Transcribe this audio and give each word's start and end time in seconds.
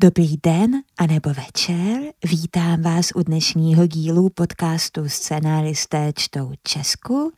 Dobrý 0.00 0.36
den 0.42 0.82
anebo 0.98 1.30
večer, 1.30 2.02
vítám 2.24 2.82
vás 2.82 3.08
u 3.14 3.22
dnešního 3.22 3.86
dílu 3.86 4.28
podcastu 4.28 5.08
Scenáristé 5.08 6.12
čtou 6.16 6.52
Česku. 6.62 7.32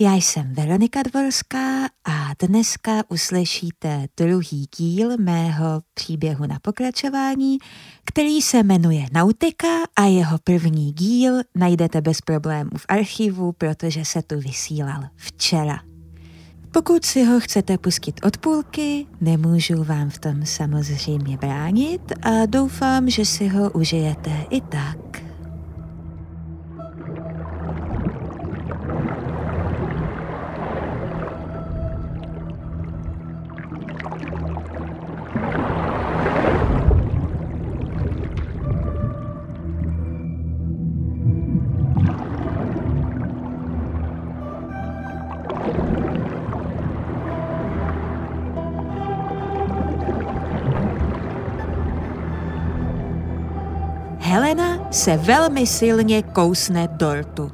Já 0.00 0.14
jsem 0.14 0.54
Veronika 0.54 1.02
Dvorská 1.02 1.84
a 1.86 2.46
dneska 2.46 3.02
uslyšíte 3.08 4.06
druhý 4.16 4.66
díl 4.76 5.16
mého 5.18 5.82
příběhu 5.94 6.46
na 6.46 6.58
pokračování, 6.62 7.58
který 8.04 8.42
se 8.42 8.62
jmenuje 8.62 9.06
Nautika 9.12 9.78
a 9.96 10.04
jeho 10.04 10.38
první 10.44 10.92
díl 10.92 11.40
najdete 11.54 12.00
bez 12.00 12.20
problémů 12.20 12.70
v 12.76 12.86
archivu, 12.88 13.52
protože 13.52 14.04
se 14.04 14.22
tu 14.22 14.38
vysílal 14.40 15.02
včera. 15.16 15.91
Pokud 16.72 17.04
si 17.04 17.24
ho 17.24 17.40
chcete 17.40 17.78
pustit 17.78 18.20
od 18.24 18.36
půlky, 18.36 19.06
nemůžu 19.20 19.84
vám 19.84 20.10
v 20.10 20.18
tom 20.18 20.46
samozřejmě 20.46 21.36
bránit 21.36 22.12
a 22.22 22.46
doufám, 22.46 23.10
že 23.10 23.24
si 23.24 23.48
ho 23.48 23.70
užijete 23.70 24.30
i 24.50 24.60
tak. 24.60 25.11
Helena 54.32 54.92
se 54.92 55.16
velmi 55.16 55.66
silně 55.66 56.22
kousne 56.22 56.88
dortu. 56.88 57.50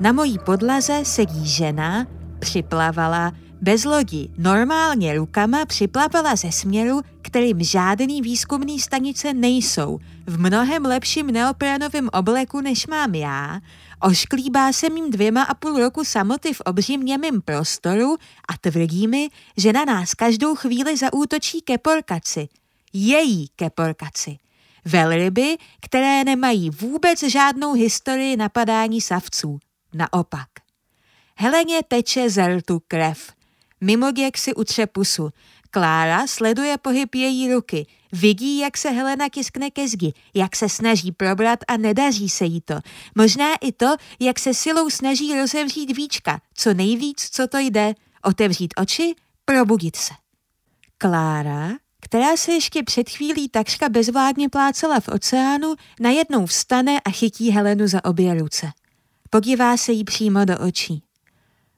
Na 0.00 0.12
mojí 0.12 0.38
podlaze 0.38 1.00
sedí 1.04 1.46
žena, 1.48 2.06
připlavala, 2.38 3.32
bez 3.60 3.84
lodi, 3.84 4.28
normálně 4.38 5.14
rukama 5.14 5.66
připlavala 5.66 6.36
ze 6.36 6.52
směru, 6.52 7.00
kterým 7.22 7.62
žádný 7.62 8.22
výzkumný 8.22 8.80
stanice 8.80 9.34
nejsou, 9.34 9.98
v 10.26 10.40
mnohem 10.40 10.84
lepším 10.84 11.26
neoprenovém 11.26 12.08
obleku, 12.12 12.60
než 12.60 12.86
mám 12.86 13.14
já, 13.14 13.60
ošklíbá 14.00 14.72
se 14.72 14.90
mým 14.90 15.10
dvěma 15.10 15.42
a 15.42 15.54
půl 15.54 15.78
roku 15.78 16.04
samoty 16.04 16.54
v 16.54 16.60
obřím 16.60 17.02
němým 17.02 17.42
prostoru 17.42 18.16
a 18.48 18.58
tvrdí 18.60 19.08
mi, 19.08 19.28
že 19.56 19.72
na 19.72 19.84
nás 19.84 20.14
každou 20.14 20.54
chvíli 20.54 20.96
zaútočí 20.96 21.60
keporkaci. 21.60 22.48
Její 22.92 23.48
keporkaci. 23.56 24.38
Velryby, 24.84 25.56
které 25.80 26.24
nemají 26.24 26.70
vůbec 26.70 27.22
žádnou 27.22 27.72
historii 27.72 28.36
napadání 28.36 29.00
savců. 29.00 29.58
Naopak. 29.94 30.48
Heleně 31.36 31.80
teče 31.88 32.30
z 32.30 32.56
rtu 32.56 32.82
krev. 32.88 33.32
Mimoděk 33.80 34.38
si 34.38 34.54
utře 34.54 34.86
pusu. 34.86 35.30
Klára 35.70 36.26
sleduje 36.26 36.78
pohyb 36.78 37.14
její 37.14 37.52
ruky. 37.52 37.86
Vidí, 38.12 38.58
jak 38.58 38.78
se 38.78 38.90
Helena 38.90 39.28
tiskne 39.28 39.70
ke 39.70 39.88
zdi, 39.88 40.12
jak 40.34 40.56
se 40.56 40.68
snaží 40.68 41.12
probrat 41.12 41.58
a 41.68 41.76
nedaří 41.76 42.28
se 42.28 42.44
jí 42.44 42.60
to. 42.60 42.74
Možná 43.14 43.54
i 43.60 43.72
to, 43.72 43.86
jak 44.20 44.38
se 44.38 44.54
silou 44.54 44.90
snaží 44.90 45.38
rozevřít 45.38 45.96
víčka, 45.96 46.40
co 46.54 46.74
nejvíc, 46.74 47.28
co 47.30 47.46
to 47.46 47.58
jde. 47.58 47.94
Otevřít 48.22 48.74
oči, 48.76 49.14
probudit 49.44 49.96
se. 49.96 50.14
Klára 50.98 51.68
která 52.04 52.36
se 52.36 52.52
ještě 52.52 52.82
před 52.82 53.10
chvílí 53.10 53.48
takřka 53.48 53.88
bezvládně 53.88 54.48
plácela 54.48 55.00
v 55.00 55.08
oceánu, 55.08 55.74
najednou 56.00 56.46
vstane 56.46 57.00
a 57.00 57.10
chytí 57.10 57.50
Helenu 57.50 57.88
za 57.88 58.04
obě 58.04 58.34
ruce. 58.34 58.70
Podívá 59.30 59.76
se 59.76 59.92
jí 59.92 60.04
přímo 60.04 60.44
do 60.44 60.58
očí. 60.58 61.02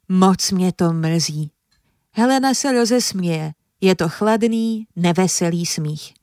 Moc 0.09 0.51
mě 0.51 0.73
to 0.73 0.93
mrzí. 0.93 1.51
Helena 2.13 2.55
se 2.55 2.73
rozesměje. 2.73 3.53
Je 3.81 3.95
to 3.95 4.09
chladný, 4.09 4.87
neveselý 4.97 5.67
smích. 5.67 6.15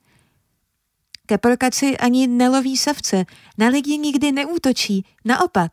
Keporkaci 1.26 1.98
ani 1.98 2.28
neloví 2.28 2.78
savce, 2.78 3.26
na 3.58 3.68
lidi 3.68 3.98
nikdy 3.98 4.32
neútočí, 4.32 5.06
naopak. 5.26 5.72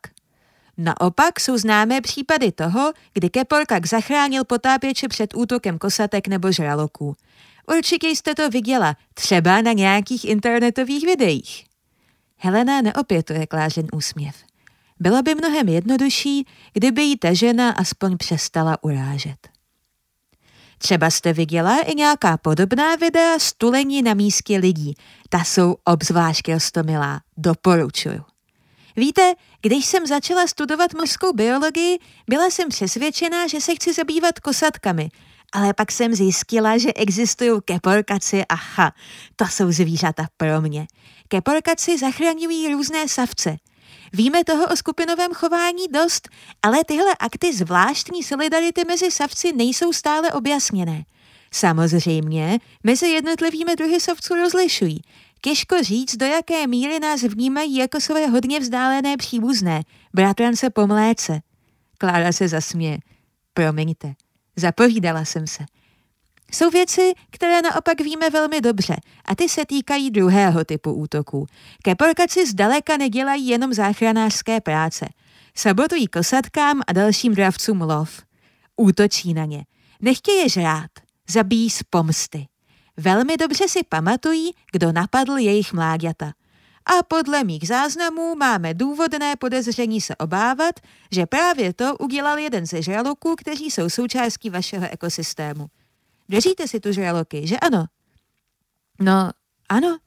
Naopak 0.77 1.41
jsou 1.41 1.59
známé 1.59 2.01
případy 2.01 2.53
toho, 2.53 2.93
kdy 3.13 3.31
Keporkak 3.31 3.87
zachránil 3.87 4.45
potápěče 4.45 5.09
před 5.09 5.35
útokem 5.35 5.79
kosatek 5.79 6.29
nebo 6.29 6.53
žraloků. 6.53 7.17
Určitě 7.77 8.09
jste 8.09 8.35
to 8.35 8.51
viděla, 8.51 8.97
třeba 9.15 9.63
na 9.63 9.73
nějakých 9.73 10.25
internetových 10.25 11.07
videích. 11.07 11.65
Helena 12.37 12.81
neopětuje 12.81 13.47
Klářen 13.47 13.87
úsměv. 13.93 14.37
Bylo 15.01 15.23
by 15.23 15.35
mnohem 15.35 15.69
jednodušší, 15.69 16.47
kdyby 16.73 17.03
jí 17.03 17.17
ta 17.17 17.33
žena 17.33 17.71
aspoň 17.71 18.17
přestala 18.17 18.85
urážet. 18.85 19.49
Třeba 20.79 21.11
jste 21.11 21.33
viděla 21.33 21.81
i 21.81 21.95
nějaká 21.95 22.37
podobná 22.37 22.97
videa 22.97 23.39
stulení 23.39 24.03
na 24.03 24.15
místě 24.15 24.59
lidí. 24.59 24.95
Ta 25.29 25.45
jsou 25.45 25.77
obzvlášť 25.85 26.49
rostomilá. 26.49 27.21
Doporučuju. 27.37 28.25
Víte, 28.97 29.35
když 29.63 29.87
jsem 29.87 30.07
začala 30.07 30.47
studovat 30.47 30.95
mořskou 30.95 31.33
biologii, 31.33 31.99
byla 32.31 32.47
jsem 32.51 32.69
přesvědčená, 32.69 33.47
že 33.47 33.61
se 33.61 33.75
chci 33.75 33.93
zabývat 33.95 34.39
kosatkami– 34.39 35.09
ale 35.53 35.75
pak 35.75 35.93
jsem 35.93 36.15
zjistila, 36.15 36.79
že 36.79 36.93
existují 36.93 37.61
keporkaci 37.65 38.45
a 38.49 38.55
ha, 38.55 38.93
to 39.37 39.45
jsou 39.45 39.73
zvířata 39.73 40.27
pro 40.37 40.61
mě. 40.61 40.87
Keporkaci 41.29 41.99
zachraňují 41.99 42.73
různé 42.73 43.09
savce. 43.09 43.57
Víme 44.13 44.45
toho 44.45 44.67
o 44.67 44.77
skupinovém 44.77 45.33
chování 45.33 45.89
dost, 45.89 46.29
ale 46.63 46.85
tyhle 46.85 47.15
akty 47.21 47.53
zvláštní 47.53 48.23
solidarity 48.23 48.85
mezi 48.89 49.11
savci 49.11 49.53
nejsou 49.53 49.93
stále 49.93 50.33
objasněné. 50.33 51.05
Samozřejmě, 51.53 52.59
mezi 52.85 53.09
jednotlivými 53.09 53.77
druhy 53.77 54.01
savců 54.01 54.35
rozlišují. 54.35 55.01
Těžko 55.41 55.83
říct, 55.83 56.17
do 56.17 56.27
jaké 56.27 56.67
míry 56.67 57.01
nás 57.01 57.23
vnímají 57.23 57.77
jako 57.77 58.01
své 58.01 58.27
hodně 58.27 58.61
vzdálené 58.61 59.17
příbuzné, 59.17 59.83
bratrance 60.15 60.71
po 60.71 60.87
mléce. 60.87 61.41
Klára 61.99 62.33
se 62.33 62.49
zasměje. 62.49 62.99
Promiňte, 63.55 64.15
Zapovídala 64.59 65.25
jsem 65.25 65.47
se. 65.47 65.65
Jsou 66.53 66.71
věci, 66.71 67.13
které 67.31 67.63
naopak 67.63 68.01
víme 68.01 68.31
velmi 68.31 68.61
dobře 68.61 68.97
a 69.25 69.35
ty 69.35 69.49
se 69.49 69.67
týkají 69.67 70.11
druhého 70.11 70.65
typu 70.65 70.93
útoků. 70.93 71.47
Keporkaci 71.83 72.47
zdaleka 72.47 72.97
nedělají 72.97 73.49
jenom 73.49 73.75
záchranářské 73.75 74.61
práce. 74.61 75.07
Sabotují 75.55 76.07
kosatkám 76.07 76.81
a 76.87 76.93
dalším 76.93 77.35
dravcům 77.35 77.81
lov. 77.83 78.23
Útočí 78.77 79.35
na 79.35 79.45
ně. 79.45 79.65
Nechtějí 80.01 80.49
žrát. 80.49 80.91
Zabíjí 81.31 81.71
z 81.71 81.83
pomsty. 81.91 82.47
Velmi 82.97 83.37
dobře 83.37 83.69
si 83.69 83.81
pamatují, 83.89 84.53
kdo 84.73 84.93
napadl 84.93 85.37
jejich 85.37 85.73
mláďata 85.73 86.33
a 86.89 87.03
podle 87.03 87.45
mých 87.45 87.69
záznamů 87.69 88.35
máme 88.35 88.75
důvodné 88.75 89.37
podezření 89.37 90.01
se 90.01 90.17
obávat, 90.17 90.81
že 91.13 91.27
právě 91.27 91.73
to 91.73 91.97
udělal 91.97 92.39
jeden 92.39 92.67
ze 92.67 92.83
žraloků, 92.83 93.37
kteří 93.37 93.71
jsou 93.71 93.91
součástí 93.91 94.51
vašeho 94.51 94.87
ekosystému. 94.91 95.67
Věříte 96.29 96.69
si 96.69 96.81
tu 96.81 96.93
žraloky, 96.93 97.47
že 97.47 97.57
ano? 97.59 97.87
No, 99.01 99.31
ano. 99.69 99.99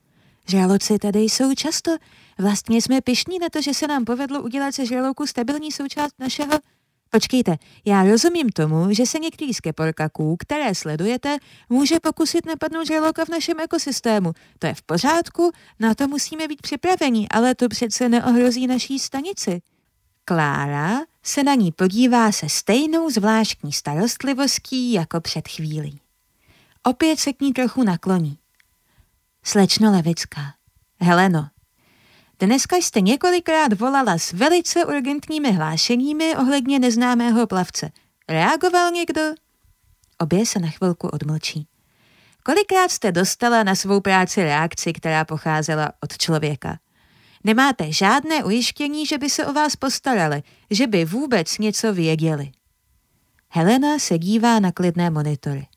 Žraloci 0.48 0.98
tady 0.98 1.20
jsou 1.20 1.56
často. 1.56 1.92
Vlastně 2.38 2.82
jsme 2.82 3.02
pišní 3.02 3.40
na 3.40 3.50
to, 3.50 3.62
že 3.62 3.74
se 3.74 3.88
nám 3.88 4.06
povedlo 4.06 4.42
udělat 4.42 4.74
ze 4.76 4.86
žraloků 4.86 5.28
stabilní 5.28 5.72
součást 5.72 6.14
našeho 6.20 6.60
Počkejte, 7.14 7.58
já 7.86 8.04
rozumím 8.04 8.50
tomu, 8.50 8.94
že 8.94 9.06
se 9.06 9.20
některý 9.20 9.54
z 9.54 9.60
keporkaků, 9.60 10.38
které 10.40 10.76
sledujete, 10.76 11.38
může 11.70 12.00
pokusit 12.00 12.46
napadnout 12.46 12.88
žraloka 12.88 13.26
v 13.26 13.30
našem 13.30 13.60
ekosystému. 13.60 14.34
To 14.60 14.68
je 14.68 14.74
v 14.74 14.82
pořádku, 14.82 15.52
na 15.80 15.96
to 15.96 16.08
musíme 16.08 16.48
být 16.48 16.62
připraveni, 16.62 17.28
ale 17.32 17.56
to 17.56 17.70
přece 17.70 18.10
neohrozí 18.10 18.68
naší 18.68 19.00
stanici. 19.00 19.62
Klára 20.26 21.00
se 21.24 21.44
na 21.44 21.56
ní 21.56 21.72
podívá 21.72 22.32
se 22.32 22.50
stejnou 22.50 23.10
zvláštní 23.10 23.72
starostlivostí 23.72 24.94
jako 24.94 25.22
před 25.22 25.48
chvílí. 25.48 26.02
Opět 26.84 27.20
se 27.20 27.34
k 27.34 27.42
ní 27.42 27.54
trochu 27.54 27.84
nakloní. 27.84 28.38
Slečno 29.44 29.92
Levická. 29.92 30.54
Heleno, 31.02 31.48
Dneska 32.42 32.76
jste 32.76 33.02
několikrát 33.02 33.74
volala 33.74 34.18
s 34.18 34.34
velice 34.34 34.86
urgentními 34.86 35.52
hlášeními 35.52 36.36
ohledně 36.36 36.80
neznámého 36.80 37.48
plavce. 37.48 37.92
Reagoval 38.30 38.92
někdo? 38.92 39.22
Obě 40.18 40.46
se 40.46 40.60
na 40.60 40.70
chvilku 40.70 41.08
odmlčí. 41.08 41.68
Kolikrát 42.44 42.92
jste 42.92 43.12
dostala 43.12 43.64
na 43.64 43.76
svou 43.76 44.02
práci 44.02 44.44
reakci, 44.44 44.94
která 44.94 45.26
pocházela 45.26 45.92
od 46.04 46.18
člověka? 46.18 46.80
Nemáte 47.44 47.92
žádné 47.92 48.44
ujištění, 48.44 49.06
že 49.06 49.18
by 49.18 49.30
se 49.30 49.46
o 49.46 49.54
vás 49.54 49.76
postarali, 49.76 50.44
že 50.72 50.88
by 50.88 51.06
vůbec 51.06 51.58
něco 51.58 51.94
věděli. 51.94 52.52
Helena 53.50 54.00
se 54.00 54.18
dívá 54.18 54.60
na 54.60 54.72
klidné 54.72 55.10
monitory. 55.10 55.68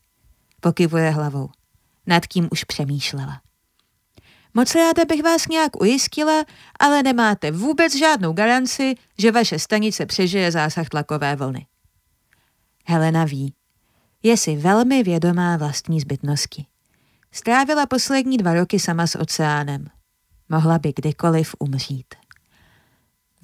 Pokyvuje 0.60 1.10
hlavou. 1.10 1.48
Nad 2.06 2.26
kým 2.26 2.48
už 2.52 2.64
přemýšlela. 2.64 3.43
Moc 4.54 4.74
ráda 4.74 5.04
bych 5.04 5.22
vás 5.22 5.48
nějak 5.48 5.80
ujistila, 5.80 6.44
ale 6.80 7.02
nemáte 7.02 7.50
vůbec 7.50 7.94
žádnou 7.94 8.32
garanci, 8.32 8.94
že 9.18 9.32
vaše 9.32 9.58
stanice 9.58 10.06
přežije 10.06 10.52
zásah 10.52 10.88
tlakové 10.88 11.36
vlny. 11.36 11.66
Helena 12.86 13.24
ví. 13.24 13.54
Je 14.22 14.36
si 14.36 14.56
velmi 14.56 15.02
vědomá 15.02 15.56
vlastní 15.56 16.00
zbytnosti. 16.00 16.66
Strávila 17.32 17.86
poslední 17.86 18.36
dva 18.36 18.54
roky 18.54 18.80
sama 18.80 19.06
s 19.06 19.18
oceánem. 19.18 19.86
Mohla 20.48 20.78
by 20.78 20.92
kdykoliv 20.96 21.54
umřít. 21.58 22.14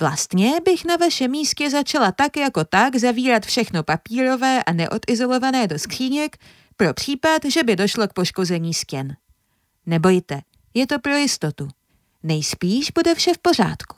Vlastně 0.00 0.60
bych 0.64 0.84
na 0.84 0.96
vašem 0.96 1.30
místě 1.30 1.70
začala 1.70 2.12
tak 2.12 2.36
jako 2.36 2.64
tak 2.64 2.96
zavírat 2.96 3.46
všechno 3.46 3.82
papírové 3.82 4.64
a 4.64 4.72
neodizolované 4.72 5.66
do 5.66 5.78
skříněk 5.78 6.36
pro 6.76 6.94
případ, 6.94 7.44
že 7.44 7.62
by 7.62 7.76
došlo 7.76 8.08
k 8.08 8.12
poškození 8.12 8.74
stěn. 8.74 9.16
Nebojte, 9.86 10.40
je 10.74 10.86
to 10.86 10.98
pro 10.98 11.16
jistotu. 11.16 11.68
Nejspíš 12.22 12.90
bude 12.90 13.14
vše 13.14 13.34
v 13.34 13.38
pořádku. 13.38 13.96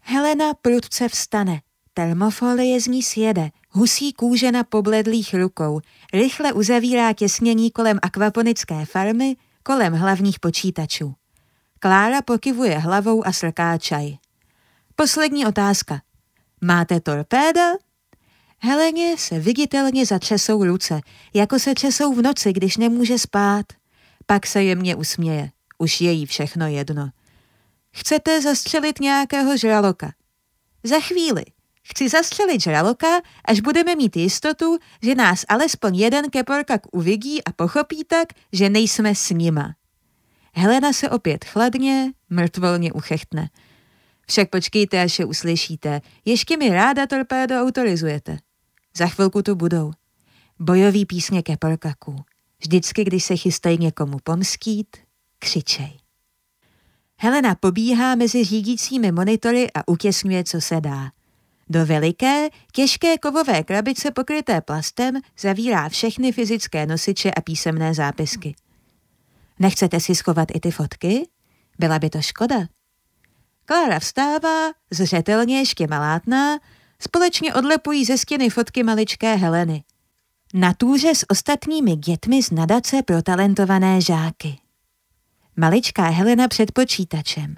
Helena 0.00 0.54
prudce 0.54 1.08
vstane. 1.08 1.60
Termofolie 1.94 2.80
z 2.80 2.86
ní 2.86 3.02
sjede, 3.02 3.50
husí 3.70 4.12
kůže 4.12 4.52
na 4.52 4.64
pobledlých 4.64 5.34
rukou, 5.34 5.80
rychle 6.12 6.52
uzavírá 6.52 7.12
těsnění 7.12 7.70
kolem 7.70 7.98
akvaponické 8.02 8.86
farmy, 8.86 9.36
kolem 9.62 9.92
hlavních 9.92 10.40
počítačů. 10.40 11.14
Klára 11.78 12.22
pokyvuje 12.22 12.78
hlavou 12.78 13.26
a 13.26 13.32
srká 13.32 13.78
čaj. 13.78 14.16
Poslední 14.96 15.46
otázka. 15.46 16.02
Máte 16.60 17.00
torpéda? 17.00 17.72
Heleně 18.58 19.18
se 19.18 19.38
viditelně 19.38 20.06
zatřesou 20.06 20.64
ruce, 20.64 21.00
jako 21.34 21.58
se 21.58 21.74
třesou 21.74 22.14
v 22.14 22.22
noci, 22.22 22.52
když 22.52 22.76
nemůže 22.76 23.18
spát. 23.18 23.66
Pak 24.26 24.46
se 24.46 24.62
jemně 24.62 24.96
usměje. 24.96 25.50
Už 25.78 26.00
je 26.00 26.12
jí 26.12 26.26
všechno 26.26 26.68
jedno. 26.68 27.10
Chcete 27.92 28.42
zastřelit 28.42 29.00
nějakého 29.00 29.56
žraloka? 29.56 30.12
Za 30.82 31.00
chvíli. 31.00 31.44
Chci 31.82 32.08
zastřelit 32.08 32.60
žraloka, 32.60 33.20
až 33.44 33.60
budeme 33.60 33.96
mít 33.96 34.16
jistotu, 34.16 34.78
že 35.02 35.14
nás 35.14 35.44
alespoň 35.48 35.96
jeden 35.96 36.30
keporkak 36.30 36.80
uvidí 36.92 37.44
a 37.44 37.52
pochopí 37.52 38.04
tak, 38.04 38.28
že 38.52 38.70
nejsme 38.70 39.14
s 39.14 39.30
nima. 39.30 39.74
Helena 40.54 40.92
se 40.92 41.10
opět 41.10 41.44
chladně, 41.44 42.12
mrtvolně 42.30 42.92
uchechtne. 42.92 43.50
Však 44.26 44.50
počkejte, 44.50 45.02
až 45.02 45.18
je 45.18 45.24
uslyšíte. 45.24 46.00
Ještě 46.24 46.56
mi 46.56 46.68
ráda 46.68 47.06
torpédo 47.06 47.62
autorizujete. 47.62 48.38
Za 48.96 49.06
chvilku 49.06 49.42
tu 49.42 49.54
budou. 49.54 49.92
Bojový 50.58 51.06
písně 51.06 51.42
keporkaků. 51.42 52.24
Vždycky, 52.60 53.04
když 53.04 53.24
se 53.24 53.36
chystají 53.36 53.78
někomu 53.78 54.18
pomstít, 54.24 54.96
křičej. 55.38 55.98
Helena 57.16 57.54
pobíhá 57.54 58.14
mezi 58.14 58.44
řídícími 58.44 59.12
monitory 59.12 59.72
a 59.74 59.88
utěsňuje, 59.88 60.44
co 60.44 60.60
se 60.60 60.80
dá. 60.80 61.10
Do 61.68 61.86
veliké, 61.86 62.48
těžké 62.72 63.18
kovové 63.18 63.62
krabice 63.62 64.10
pokryté 64.10 64.60
plastem 64.60 65.14
zavírá 65.38 65.88
všechny 65.88 66.32
fyzické 66.32 66.86
nosiče 66.86 67.30
a 67.30 67.40
písemné 67.40 67.94
zápisky. 67.94 68.54
Nechcete 69.58 70.00
si 70.00 70.14
schovat 70.14 70.48
i 70.54 70.60
ty 70.60 70.70
fotky? 70.70 71.28
Byla 71.78 71.98
by 71.98 72.10
to 72.10 72.22
škoda. 72.22 72.56
Klára 73.64 73.98
vstává, 73.98 74.72
zřetelně 74.90 75.58
ještě 75.58 75.86
malátná, 75.86 76.58
společně 77.00 77.54
odlepují 77.54 78.04
ze 78.04 78.18
stěny 78.18 78.50
fotky 78.50 78.82
maličké 78.82 79.34
Heleny. 79.34 79.84
Na 80.54 80.74
tůře 80.74 81.14
s 81.14 81.24
ostatními 81.30 81.96
dětmi 81.96 82.42
z 82.42 82.50
nadace 82.50 83.02
pro 83.02 83.22
talentované 83.22 84.00
žáky. 84.00 84.58
Maličká 85.60 86.08
Helena 86.08 86.48
před 86.48 86.72
počítačem. 86.72 87.54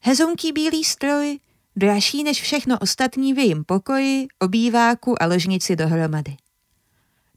Hezunký 0.00 0.52
bílý 0.52 0.84
stroj, 0.84 1.38
dražší 1.76 2.24
než 2.24 2.42
všechno 2.42 2.78
ostatní 2.78 3.34
v 3.34 3.38
jejím 3.38 3.64
pokoji, 3.64 4.26
obýváku 4.38 5.22
a 5.22 5.26
ložnici 5.26 5.76
dohromady. 5.76 6.36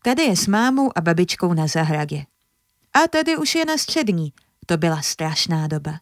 Tady 0.03 0.23
je 0.23 0.35
s 0.37 0.47
mámou 0.47 0.91
a 0.95 1.01
babičkou 1.01 1.53
na 1.53 1.67
zahradě. 1.67 2.25
A 2.93 3.07
tady 3.07 3.37
už 3.37 3.55
je 3.55 3.65
na 3.65 3.77
střední, 3.77 4.33
to 4.65 4.77
byla 4.77 5.01
strašná 5.01 5.67
doba. 5.67 5.99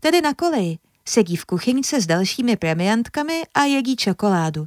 Tady 0.00 0.20
na 0.20 0.34
koleji 0.34 0.78
sedí 1.08 1.36
v 1.36 1.44
kuchyňce 1.44 2.00
s 2.00 2.06
dalšími 2.06 2.56
premiantkami 2.56 3.42
a 3.54 3.62
jedí 3.62 3.96
čokoládu. 3.96 4.66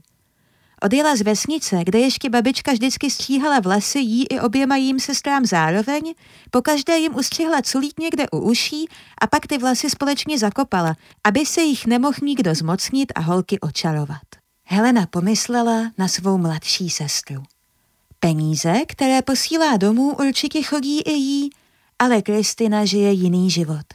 Odjela 0.84 1.16
z 1.16 1.22
vesnice, 1.22 1.84
kde 1.84 2.00
ještě 2.00 2.30
babička 2.30 2.72
vždycky 2.72 3.12
stříhala 3.12 3.60
vlasy 3.60 4.00
jí 4.00 4.26
i 4.28 4.40
oběma 4.40 4.76
jím 4.76 5.00
sestrám 5.00 5.46
zároveň, 5.46 6.14
pokaždé 6.52 6.98
jim 6.98 7.16
ustřihla 7.16 7.62
culít 7.62 8.00
někde 8.00 8.26
u 8.32 8.40
uší 8.40 8.88
a 9.22 9.28
pak 9.28 9.48
ty 9.48 9.58
vlasy 9.58 9.90
společně 9.90 10.40
zakopala, 10.40 10.96
aby 11.24 11.46
se 11.46 11.62
jich 11.62 11.86
nemohl 11.86 12.18
nikdo 12.22 12.56
zmocnit 12.56 13.12
a 13.16 13.20
holky 13.20 13.60
očarovat. 13.60 14.22
Helena 14.64 15.06
pomyslela 15.06 15.92
na 15.98 16.08
svou 16.08 16.38
mladší 16.38 16.90
sestru. 16.90 17.44
Peníze, 18.20 18.74
které 18.88 19.22
posílá 19.22 19.78
domů, 19.78 20.16
určitě 20.20 20.64
chodí 20.64 21.02
i 21.02 21.14
jí, 21.14 21.50
ale 22.00 22.22
Kristina 22.22 22.86
žije 22.86 23.12
jiný 23.12 23.50
život. 23.50 23.86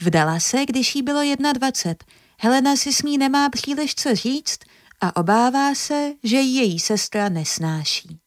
Vdala 0.00 0.40
se, 0.40 0.66
když 0.66 0.94
jí 0.94 1.02
bylo 1.02 1.20
21. 1.52 1.94
Helena 2.38 2.76
si 2.76 2.92
s 2.92 3.02
ní 3.02 3.18
nemá 3.18 3.50
příliš 3.50 3.94
co 3.94 4.14
říct 4.14 4.58
a 5.02 5.16
obává 5.16 5.74
se, 5.74 6.12
že 6.22 6.36
její 6.36 6.78
sestra 6.80 7.28
nesnáší. 7.28 8.18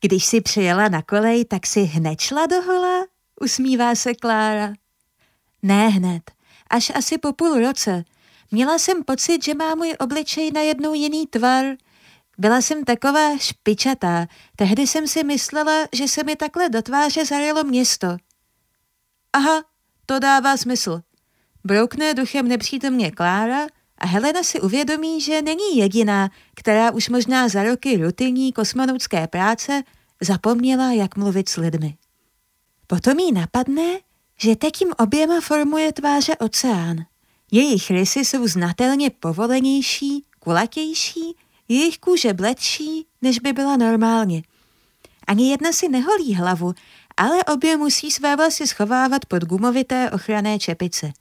Když 0.00 0.26
si 0.26 0.40
přijela 0.40 0.88
na 0.88 1.02
kolej, 1.02 1.44
tak 1.44 1.66
si 1.66 1.80
hned 1.80 2.20
šla 2.20 2.46
do 2.46 2.62
hola? 2.62 3.06
Usmívá 3.40 3.94
se 3.94 4.14
Klára. 4.14 4.72
Ne 5.62 5.88
hned, 5.88 6.30
až 6.70 6.92
asi 6.94 7.18
po 7.18 7.32
půl 7.32 7.58
roce. 7.58 8.04
Měla 8.50 8.78
jsem 8.78 9.04
pocit, 9.04 9.44
že 9.44 9.54
má 9.54 9.74
můj 9.74 9.94
obličej 9.98 10.50
najednou 10.52 10.94
jiný 10.94 11.26
tvar. 11.26 11.64
Byla 12.38 12.60
jsem 12.60 12.84
taková 12.84 13.38
špičatá. 13.38 14.26
Tehdy 14.56 14.86
jsem 14.86 15.08
si 15.08 15.24
myslela, 15.24 15.86
že 15.92 16.08
se 16.08 16.24
mi 16.24 16.36
takhle 16.36 16.68
do 16.68 16.82
tváře 16.82 17.24
zarilo 17.24 17.64
město. 17.64 18.16
Aha, 19.32 19.64
to 20.06 20.18
dává 20.18 20.56
smysl. 20.56 21.00
Broukne 21.64 22.14
duchem 22.14 22.48
nepřítomně 22.48 23.10
Klára 23.10 23.66
a 24.02 24.06
Helena 24.06 24.42
si 24.42 24.60
uvědomí, 24.60 25.20
že 25.20 25.42
není 25.42 25.76
jediná, 25.76 26.30
která 26.54 26.90
už 26.90 27.08
možná 27.08 27.48
za 27.48 27.62
roky 27.62 27.96
rutinní 27.96 28.52
kosmonautské 28.52 29.26
práce 29.26 29.82
zapomněla, 30.20 30.92
jak 30.92 31.16
mluvit 31.16 31.48
s 31.48 31.56
lidmi. 31.56 31.96
Potom 32.86 33.18
jí 33.18 33.32
napadne, 33.32 33.98
že 34.38 34.56
takým 34.56 34.88
oběma 34.98 35.40
formuje 35.40 35.92
tváře 35.92 36.36
oceán. 36.36 36.96
Jejich 37.52 37.90
rysy 37.90 38.24
jsou 38.24 38.46
znatelně 38.46 39.10
povolenější, 39.10 40.24
kulatější, 40.38 41.36
jejich 41.68 41.98
kůže 41.98 42.34
bledší, 42.34 43.06
než 43.22 43.38
by 43.38 43.52
byla 43.52 43.76
normálně. 43.76 44.42
Ani 45.26 45.50
jedna 45.50 45.72
si 45.72 45.88
neholí 45.88 46.34
hlavu, 46.34 46.74
ale 47.16 47.44
obě 47.44 47.76
musí 47.76 48.10
své 48.10 48.36
vlasy 48.36 48.66
schovávat 48.66 49.26
pod 49.26 49.44
gumovité 49.44 50.10
ochranné 50.10 50.58
čepice. 50.58 51.12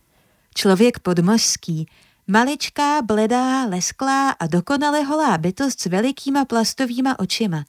Člověk 0.56 1.00
podmořský, 1.00 1.88
Maličká, 2.28 3.02
bledá, 3.02 3.66
lesklá 3.66 4.30
a 4.30 4.48
dokonale 4.48 5.04
holá 5.04 5.38
bytost 5.38 5.82
s 5.82 5.86
velikýma 5.86 6.46
plastovýma 6.46 7.20
očima. 7.20 7.66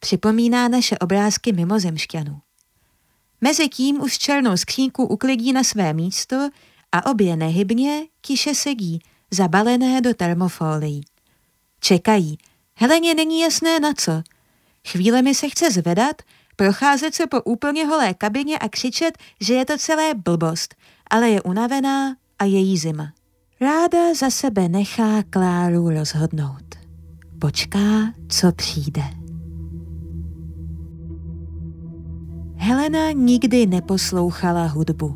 Připomíná 0.00 0.68
naše 0.68 0.98
obrázky 0.98 1.52
mimozemšťanů. 1.52 2.40
Mezitím 3.40 4.00
už 4.00 4.18
černou 4.18 4.56
skřínku 4.56 5.06
uklidí 5.06 5.52
na 5.52 5.64
své 5.64 5.92
místo 5.92 6.48
a 6.92 7.10
obě 7.10 7.36
nehybně 7.36 8.06
tiše 8.20 8.54
sedí, 8.54 9.02
zabalené 9.30 10.00
do 10.00 10.14
termofolií. 10.14 11.04
Čekají. 11.80 12.38
Heleně 12.74 13.14
není 13.14 13.40
jasné 13.40 13.80
na 13.80 13.92
co. 13.92 14.22
Chvílemi 14.88 15.34
se 15.34 15.48
chce 15.48 15.70
zvedat, 15.70 16.22
procházet 16.56 17.14
se 17.14 17.26
po 17.26 17.42
úplně 17.42 17.86
holé 17.86 18.14
kabině 18.14 18.58
a 18.58 18.68
křičet, 18.68 19.18
že 19.40 19.54
je 19.54 19.64
to 19.64 19.78
celé 19.78 20.14
blbost, 20.14 20.74
ale 21.10 21.30
je 21.30 21.42
unavená 21.42 22.16
a 22.38 22.44
je 22.44 22.58
jí 22.58 22.78
zima. 22.78 23.12
Ráda 23.60 24.14
za 24.14 24.30
sebe 24.30 24.68
nechá 24.68 25.22
Kláru 25.30 25.90
rozhodnout. 25.90 26.74
Počká, 27.38 28.12
co 28.28 28.52
přijde. 28.52 29.02
Helena 32.56 33.12
nikdy 33.12 33.66
neposlouchala 33.66 34.66
hudbu. 34.66 35.14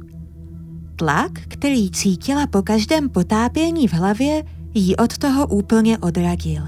Tlak, 0.97 1.33
který 1.49 1.90
cítila 1.90 2.47
po 2.47 2.62
každém 2.62 3.09
potápění 3.09 3.88
v 3.88 3.92
hlavě, 3.92 4.45
jí 4.75 4.97
od 4.97 5.18
toho 5.18 5.47
úplně 5.47 5.99
odradil. 5.99 6.62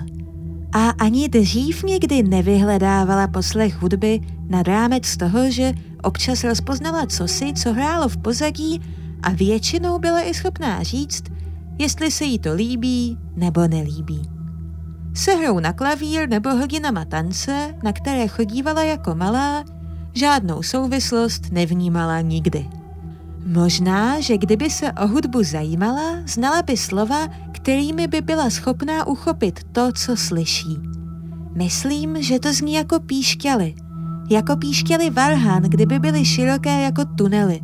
A 0.73 0.91
ani 0.91 1.29
dřív 1.29 1.83
nikdy 1.83 2.23
nevyhledávala 2.23 3.29
poslech 3.29 3.83
hudby 3.83 4.21
nad 4.49 4.69
rámec 4.69 5.17
toho, 5.17 5.50
že 5.50 5.73
občas 6.03 6.45
rozpoznala 6.45 7.07
cosi, 7.07 7.53
co 7.53 7.73
hrálo 7.73 8.09
v 8.09 8.17
pozadí 8.17 8.81
a 9.23 9.31
většinou 9.31 9.99
byla 9.99 10.21
i 10.21 10.35
schopná 10.35 10.83
říct, 10.83 11.23
jestli 11.81 12.11
se 12.11 12.25
jí 12.25 12.39
to 12.39 12.55
líbí 12.55 13.19
nebo 13.37 13.69
nelíbí. 13.69 14.23
Se 15.15 15.35
hrou 15.35 15.61
na 15.61 15.73
klavír 15.73 16.29
nebo 16.29 16.51
hodinama 16.51 17.05
tance, 17.05 17.75
na 17.83 17.93
které 17.93 18.29
chodívala 18.29 18.83
jako 18.83 19.15
malá, 19.15 19.65
žádnou 20.15 20.63
souvislost 20.63 21.53
nevnímala 21.53 22.21
nikdy. 22.21 22.69
Možná, 23.47 24.21
že 24.21 24.39
kdyby 24.39 24.71
se 24.71 24.93
o 24.93 25.07
hudbu 25.07 25.43
zajímala, 25.43 26.17
znala 26.27 26.63
by 26.63 26.77
slova, 26.77 27.29
kterými 27.53 28.07
by 28.07 28.21
byla 28.21 28.51
schopná 28.51 29.07
uchopit 29.07 29.61
to, 29.73 29.93
co 29.93 30.17
slyší. 30.17 30.79
Myslím, 31.55 32.23
že 32.23 32.39
to 32.39 32.53
zní 32.53 32.75
jako 32.75 33.01
píšťaly. 33.01 33.75
Jako 34.31 34.57
píšťaly 34.57 35.11
varhan, 35.11 35.63
kdyby 35.63 35.99
byly 35.99 36.25
široké 36.25 36.83
jako 36.83 37.05
tunely. 37.05 37.61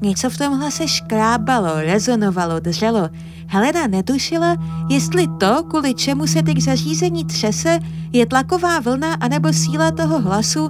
Něco 0.00 0.30
v 0.30 0.38
tomhle 0.38 0.70
se 0.70 0.88
škrábalo, 0.88 1.80
rezonovalo, 1.80 2.60
drželo. 2.60 3.08
Helena 3.46 3.86
netušila, 3.86 4.56
jestli 4.90 5.26
to, 5.40 5.62
kvůli 5.62 5.94
čemu 5.94 6.26
se 6.26 6.42
teď 6.42 6.62
zařízení 6.62 7.24
třese, 7.24 7.78
je 8.12 8.26
tlaková 8.26 8.80
vlna 8.80 9.14
anebo 9.14 9.52
síla 9.52 9.90
toho 9.90 10.20
hlasu 10.20 10.68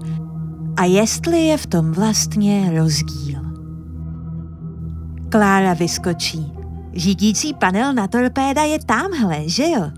a 0.76 0.84
jestli 0.84 1.40
je 1.40 1.56
v 1.56 1.66
tom 1.66 1.92
vlastně 1.92 2.72
rozdíl. 2.76 3.40
Klára 5.28 5.74
vyskočí. 5.74 6.52
Řídící 6.96 7.54
panel 7.54 7.94
na 7.94 8.08
torpéda 8.08 8.62
je 8.62 8.78
tamhle, 8.86 9.48
že 9.48 9.70
jo? 9.70 9.90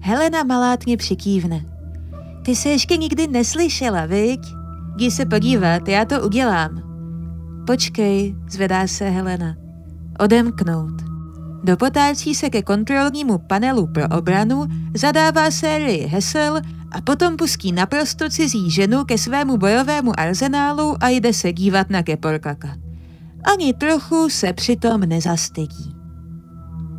Helena 0.00 0.44
malátně 0.44 0.96
přikývne. 0.96 1.64
Ty 2.44 2.56
se 2.56 2.68
ještě 2.68 2.96
nikdy 2.96 3.26
neslyšela, 3.26 4.06
viď? 4.06 4.40
Jdi 4.96 5.10
se 5.10 5.26
podívat, 5.26 5.88
já 5.88 6.04
to 6.04 6.20
udělám. 6.20 6.93
Počkej, 7.66 8.34
zvedá 8.50 8.86
se 8.86 9.10
Helena. 9.10 9.56
Odemknout. 10.18 11.02
Dopotácí 11.64 12.34
se 12.34 12.50
ke 12.50 12.62
kontrolnímu 12.62 13.38
panelu 13.38 13.86
pro 13.86 14.08
obranu, 14.18 14.66
zadává 14.94 15.50
sérii 15.50 16.06
hesel 16.06 16.60
a 16.90 17.00
potom 17.00 17.36
pustí 17.36 17.72
naprosto 17.72 18.30
cizí 18.30 18.70
ženu 18.70 19.04
ke 19.04 19.18
svému 19.18 19.56
bojovému 19.56 20.20
arzenálu 20.20 20.96
a 21.00 21.08
jde 21.08 21.32
se 21.32 21.52
dívat 21.52 21.90
na 21.90 22.02
Keporkaka. 22.02 22.76
Ani 23.52 23.72
trochu 23.72 24.28
se 24.28 24.52
přitom 24.52 25.00
nezastydí. 25.00 25.94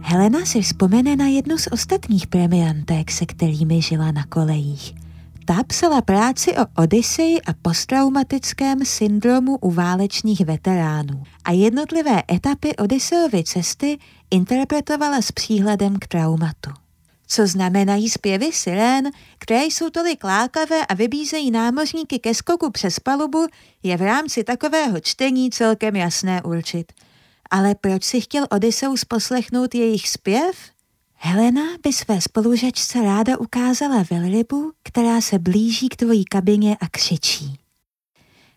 Helena 0.02 0.46
si 0.46 0.62
vzpomene 0.62 1.16
na 1.16 1.28
jednu 1.28 1.58
z 1.58 1.68
ostatních 1.72 2.28
premiantek, 2.28 3.12
se 3.12 3.26
kterými 3.26 3.82
žila 3.82 4.12
na 4.12 4.24
kolejích. 4.24 5.05
Ta 5.48 5.64
psala 5.64 6.02
práci 6.02 6.58
o 6.58 6.84
Odyseji 6.84 7.42
a 7.42 7.54
posttraumatickém 7.62 8.86
syndromu 8.86 9.58
u 9.58 9.72
válečných 9.72 10.40
veteránů 10.40 11.24
a 11.44 11.52
jednotlivé 11.52 12.24
etapy 12.32 12.76
Odysseovy 12.76 13.44
cesty 13.44 13.98
interpretovala 14.32 15.22
s 15.22 15.32
příhledem 15.32 15.96
k 16.00 16.08
traumatu. 16.08 16.72
Co 17.28 17.48
znamenají 17.48 18.10
zpěvy 18.10 18.52
sirén, 18.54 19.12
které 19.38 19.66
jsou 19.66 19.90
tolik 19.90 20.24
lákavé 20.24 20.86
a 20.86 20.94
vybízejí 20.94 21.52
námořníky 21.52 22.20
ke 22.20 22.34
skoku 22.34 22.72
přes 22.72 23.00
palubu, 23.00 23.48
je 23.84 23.98
v 23.98 24.02
rámci 24.02 24.44
takového 24.44 25.00
čtení 25.00 25.52
celkem 25.52 25.96
jasné 25.96 26.42
určit. 26.42 26.94
Ale 27.52 27.76
proč 27.76 28.04
si 28.04 28.22
chtěl 28.22 28.46
Odysseus 28.50 29.06
poslechnout 29.06 29.76
jejich 29.76 30.10
zpěv? 30.10 30.75
Helena 31.18 31.62
by 31.84 31.94
své 31.94 32.22
spolužačce 32.22 33.02
ráda 33.02 33.38
ukázala 33.38 34.06
velrybu, 34.12 34.72
která 34.84 35.22
se 35.22 35.40
blíží 35.40 35.90
k 35.90 35.96
tvojí 35.96 36.26
kabině 36.26 36.78
a 36.82 36.88
křičí. 36.92 37.60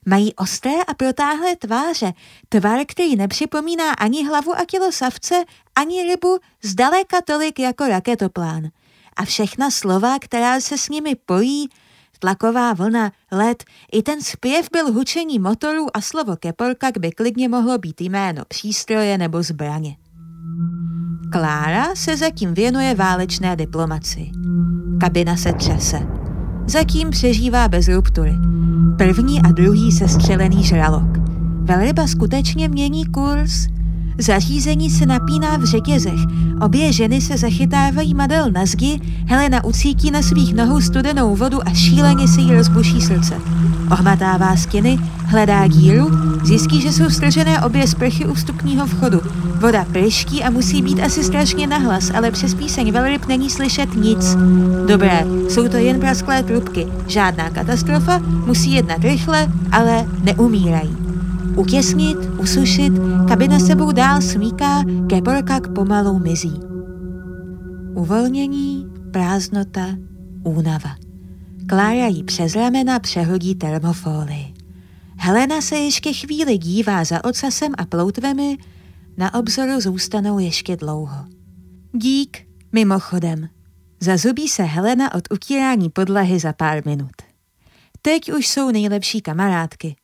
Mají 0.06 0.34
ostré 0.34 0.82
a 0.88 0.94
protáhlé 0.94 1.56
tváře, 1.56 2.12
tvar, 2.48 2.80
který 2.86 3.16
nepřipomíná 3.16 3.92
ani 3.92 4.28
hlavu 4.28 4.54
a 4.54 4.64
tělo 4.64 4.92
savce, 4.92 5.44
ani 5.76 6.02
rybu, 6.02 6.38
zdaleka 6.62 7.20
tolik 7.20 7.58
jako 7.58 7.88
raketoplán. 7.88 8.68
A 9.16 9.24
všechna 9.24 9.70
slova, 9.70 10.18
která 10.18 10.60
se 10.60 10.78
s 10.78 10.88
nimi 10.88 11.14
pojí, 11.14 11.68
tlaková 12.18 12.72
vlna, 12.72 13.12
led, 13.32 13.64
i 13.92 14.02
ten 14.02 14.22
zpěv 14.22 14.68
byl 14.72 14.92
hučení 14.92 15.38
motorů 15.38 15.96
a 15.96 16.00
slovo 16.00 16.36
keporka 16.36 16.88
by 16.98 17.12
klidně 17.12 17.48
mohlo 17.48 17.78
být 17.78 18.00
jméno 18.00 18.42
přístroje 18.48 19.18
nebo 19.18 19.42
zbraně. 19.42 19.96
Klára 21.32 21.86
se 21.94 22.16
zatím 22.16 22.54
věnuje 22.54 22.94
válečné 22.94 23.56
diplomaci. 23.56 24.30
Kabina 25.00 25.36
se 25.36 25.52
třese. 25.52 25.98
Zatím 26.66 27.10
přežívá 27.10 27.68
bez 27.68 27.88
ruptury. 27.88 28.34
První 28.98 29.42
a 29.42 29.48
druhý 29.52 29.92
sestřelený 29.92 30.64
žralok. 30.64 31.18
Velryba 31.62 32.06
skutečně 32.06 32.68
mění 32.68 33.06
kurz. 33.06 33.66
Zařízení 34.20 34.90
se 34.90 35.06
napíná 35.06 35.56
v 35.56 35.64
řetězech. 35.64 36.20
Obě 36.60 36.92
ženy 36.92 37.20
se 37.20 37.38
zachytávají 37.38 38.14
madel 38.14 38.50
na 38.50 38.66
zdi, 38.66 39.00
Helena 39.26 39.64
ucítí 39.64 40.10
na 40.10 40.22
svých 40.22 40.54
nohou 40.54 40.80
studenou 40.80 41.36
vodu 41.36 41.68
a 41.68 41.72
šíleně 41.74 42.28
se 42.28 42.40
jí 42.40 42.54
rozbuší 42.54 43.00
srdce. 43.00 43.34
Ohmatává 43.90 44.56
stěny, 44.56 44.98
hledá 45.24 45.66
díru, 45.66 46.10
zjistí, 46.44 46.80
že 46.80 46.92
jsou 46.92 47.10
stržené 47.10 47.60
obě 47.62 47.86
sprchy 47.86 48.26
u 48.26 48.34
vstupního 48.34 48.86
vchodu. 48.86 49.20
Voda 49.60 49.84
prští 49.92 50.42
a 50.42 50.50
musí 50.50 50.82
být 50.82 51.00
asi 51.00 51.24
strašně 51.24 51.66
nahlas, 51.66 52.10
ale 52.14 52.30
přes 52.30 52.54
píseň 52.54 52.92
velryb 52.92 53.26
není 53.26 53.50
slyšet 53.50 53.94
nic. 53.94 54.36
Dobré, 54.86 55.24
jsou 55.48 55.68
to 55.68 55.76
jen 55.76 56.00
prasklé 56.00 56.42
trubky. 56.42 56.86
Žádná 57.06 57.50
katastrofa, 57.50 58.18
musí 58.46 58.72
jednat 58.72 59.02
rychle, 59.02 59.52
ale 59.72 60.06
neumírají. 60.22 61.07
Utěsnit, 61.58 62.18
usušit, 62.40 62.92
kabina 63.28 63.58
sebou 63.58 63.92
dál 63.92 64.22
smíká, 64.22 64.84
keporkak 65.08 65.74
pomalu 65.74 66.18
mizí. 66.18 66.60
Uvolnění, 67.94 68.86
prázdnota, 69.12 69.86
únava. 70.44 70.96
Klára 71.68 72.06
jí 72.06 72.24
přes 72.24 72.54
ramena 72.54 72.98
přehodí 72.98 73.54
termofóly. 73.54 74.54
Helena 75.16 75.60
se 75.60 75.76
ještě 75.76 76.12
chvíli 76.12 76.58
dívá 76.58 77.04
za 77.04 77.24
ocasem 77.24 77.72
a 77.78 77.86
ploutvemi, 77.86 78.58
na 79.16 79.34
obzoru 79.34 79.80
zůstanou 79.80 80.38
ještě 80.38 80.76
dlouho. 80.76 81.24
Dík, 81.92 82.46
mimochodem. 82.72 83.48
Zazubí 84.00 84.48
se 84.48 84.62
Helena 84.62 85.14
od 85.14 85.24
utírání 85.32 85.90
podlahy 85.90 86.38
za 86.38 86.52
pár 86.52 86.86
minut. 86.86 87.12
Teď 88.02 88.32
už 88.32 88.48
jsou 88.48 88.70
nejlepší 88.70 89.20
kamarádky. 89.20 89.96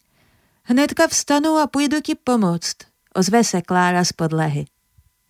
Hnedka 0.67 1.09
vstanu 1.09 1.57
a 1.59 1.67
půjdu 1.67 2.01
ti 2.01 2.15
pomoct, 2.15 2.77
ozve 3.15 3.45
se 3.45 3.63
Klára 3.63 4.05
z 4.05 4.13
podlahy. 4.13 4.65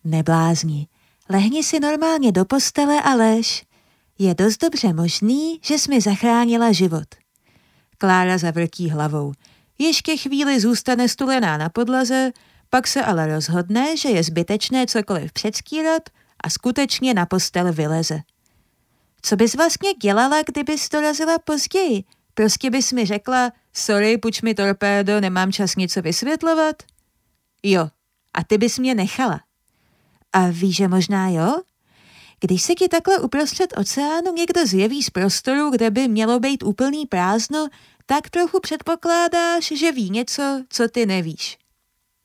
Neblázni, 0.03 0.87
lehni 1.29 1.63
si 1.63 1.79
normálně 1.79 2.31
do 2.31 2.45
postele 2.45 3.01
a 3.01 3.15
lež. 3.15 3.65
Je 4.19 4.35
dost 4.35 4.57
dobře 4.57 4.93
možný, 4.93 5.59
že 5.63 5.79
jsi 5.79 5.89
mi 5.89 6.01
zachránila 6.01 6.71
život. 6.71 7.07
Klára 7.97 8.37
zavrtí 8.37 8.89
hlavou. 8.89 9.33
Ještě 9.77 10.17
chvíli 10.17 10.59
zůstane 10.59 11.09
stulená 11.09 11.57
na 11.57 11.69
podlaze, 11.69 12.31
pak 12.69 12.87
se 12.87 13.03
ale 13.03 13.27
rozhodne, 13.27 13.97
že 13.97 14.09
je 14.09 14.23
zbytečné 14.23 14.87
cokoliv 14.87 15.33
předstírat 15.33 16.09
a 16.43 16.49
skutečně 16.49 17.13
na 17.13 17.25
postel 17.25 17.73
vyleze. 17.73 18.19
Co 19.21 19.35
bys 19.35 19.55
vlastně 19.55 19.93
dělala, 19.93 20.41
kdybys 20.41 20.89
to 20.89 21.01
razila 21.01 21.39
později? 21.39 22.03
Prostě 22.33 22.69
bys 22.69 22.91
mi 22.91 23.05
řekla, 23.05 23.51
sorry, 23.77 24.17
puč 24.17 24.41
mi 24.41 24.53
torpédo, 24.53 25.21
nemám 25.21 25.51
čas 25.51 25.75
něco 25.75 26.01
vysvětlovat? 26.01 26.75
Jo, 27.63 27.89
a 28.33 28.43
ty 28.43 28.57
bys 28.57 28.79
mě 28.79 28.95
nechala. 28.95 29.41
A 30.33 30.47
víš, 30.47 30.75
že 30.75 30.87
možná 30.87 31.29
jo? 31.29 31.61
Když 32.39 32.61
se 32.61 32.75
ti 32.75 32.87
takhle 32.87 33.19
uprostřed 33.19 33.73
oceánu 33.77 34.33
někdo 34.33 34.65
zjeví 34.65 35.03
z 35.03 35.09
prostoru, 35.09 35.69
kde 35.69 35.91
by 35.91 36.07
mělo 36.07 36.39
být 36.39 36.63
úplný 36.63 37.05
prázdno, 37.05 37.67
tak 38.05 38.29
trochu 38.29 38.59
předpokládáš, 38.59 39.67
že 39.67 39.91
ví 39.91 40.09
něco, 40.09 40.63
co 40.69 40.87
ty 40.87 41.05
nevíš. 41.05 41.57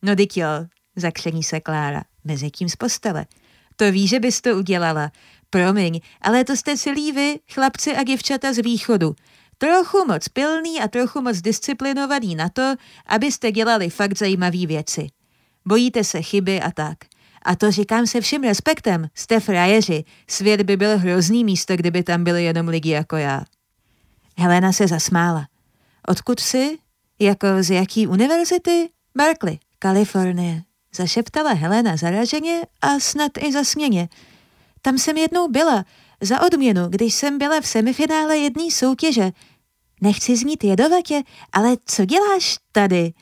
No 0.02 0.14
dyť 0.14 0.37
jo, 0.37 0.49
zakření 0.97 1.42
se 1.42 1.61
Klára, 1.61 2.02
mezi 2.25 2.50
tím 2.50 2.69
z 2.69 2.76
postele. 2.76 3.26
To 3.76 3.92
ví, 3.92 4.09
že 4.09 4.21
bys 4.21 4.40
to 4.40 4.50
udělala. 4.50 5.12
Promiň, 5.50 6.00
ale 6.21 6.45
to 6.45 6.57
jste 6.57 6.76
celý 6.76 7.12
vy, 7.12 7.38
chlapci 7.52 7.97
a 7.97 8.02
děvčata 8.02 8.52
z 8.52 8.59
východu. 8.59 9.16
Trochu 9.61 10.05
moc 10.07 10.29
pilný 10.29 10.81
a 10.81 10.88
trochu 10.88 11.21
moc 11.21 11.40
disciplinovaný 11.40 12.35
na 12.35 12.49
to, 12.49 12.75
abyste 13.07 13.52
dělali 13.52 13.90
fakt 13.90 14.19
zajímavé 14.19 14.67
věci. 14.67 15.07
Bojíte 15.67 16.05
se 16.05 16.23
chyby 16.23 16.61
a 16.61 16.71
tak. 16.71 16.99
A 17.45 17.57
to 17.57 17.71
říkám 17.71 18.07
se 18.07 18.21
vším 18.21 18.43
respektem, 18.43 19.09
jste 19.14 19.40
frajeři, 19.40 20.05
svět 20.29 20.62
by 20.62 20.76
byl 20.76 20.99
hrozný 20.99 21.45
místo, 21.45 21.76
kdyby 21.76 22.02
tam 22.02 22.25
byly 22.25 22.45
jenom 22.45 22.69
lidi 22.69 22.90
jako 22.90 23.17
já. 23.17 23.45
Helena 24.38 24.73
se 24.73 24.88
zasmála. 24.88 25.47
Odkud 26.09 26.40
jsi? 26.40 26.79
Jako 27.19 27.47
z 27.61 27.71
jaký 27.71 28.07
univerzity? 28.07 28.88
Berkeley, 29.14 29.59
Kalifornie. 29.79 30.62
Zašeptala 30.95 31.52
Helena 31.52 31.97
zaraženě 31.97 32.61
a 32.83 33.00
snad 33.00 33.33
i 33.38 33.52
zasměně. 33.52 34.09
Tam 34.83 34.99
jsem 34.99 35.17
jednou 35.17 35.49
byla, 35.49 35.85
za 36.21 36.47
odměnu, 36.47 36.89
když 36.89 37.15
jsem 37.15 37.39
byla 37.39 37.61
v 37.61 37.67
semifinále 37.67 38.39
jedné 38.39 38.71
soutěže. 38.71 39.31
Nechci 40.00 40.37
znít 40.37 40.65
jedovatě, 40.65 41.23
ale 41.53 41.77
co 41.85 42.05
děláš 42.05 42.57
tady? 42.73 43.12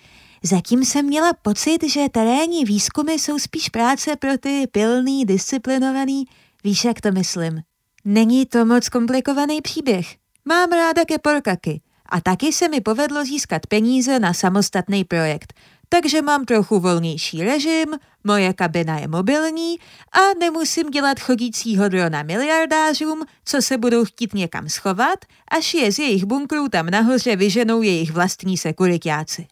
Zatím 0.42 0.84
jsem 0.84 1.06
měla 1.06 1.32
pocit, 1.42 1.78
že 1.90 2.08
terénní 2.12 2.64
výzkumy 2.64 3.12
jsou 3.12 3.38
spíš 3.38 3.68
práce 3.68 4.16
pro 4.16 4.38
ty 4.38 4.66
pilný, 4.72 5.24
disciplinovaný, 5.24 6.24
víš, 6.64 6.84
jak 6.84 7.00
to 7.00 7.12
myslím. 7.12 7.60
Není 8.04 8.46
to 8.46 8.64
moc 8.64 8.88
komplikovaný 8.88 9.62
příběh. 9.62 10.16
Mám 10.44 10.70
ráda 10.70 11.04
keporkaky 11.04 11.80
a 12.08 12.20
taky 12.20 12.52
se 12.52 12.68
mi 12.68 12.80
povedlo 12.80 13.24
získat 13.24 13.66
peníze 13.66 14.18
na 14.18 14.34
samostatný 14.34 15.04
projekt. 15.04 15.54
Takže 15.88 16.22
mám 16.22 16.44
trochu 16.44 16.80
volnější 16.80 17.44
režim, 17.44 17.86
moje 18.24 18.52
kabina 18.52 18.98
je 18.98 19.08
mobilní 19.08 19.76
a 20.12 20.38
nemusím 20.38 20.90
dělat 20.90 21.20
chodícího 21.20 21.88
drona 21.88 22.22
miliardářům, 22.22 23.24
co 23.44 23.62
se 23.62 23.78
budou 23.78 24.04
chtít 24.04 24.34
někam 24.34 24.68
schovat, 24.68 25.24
až 25.50 25.74
je 25.74 25.92
z 25.92 25.98
jejich 25.98 26.24
bunkrů 26.24 26.68
tam 26.68 26.86
nahoře 26.86 27.36
vyženou 27.36 27.82
jejich 27.82 28.10
vlastní 28.12 28.56
sekuritáci. 28.56 29.46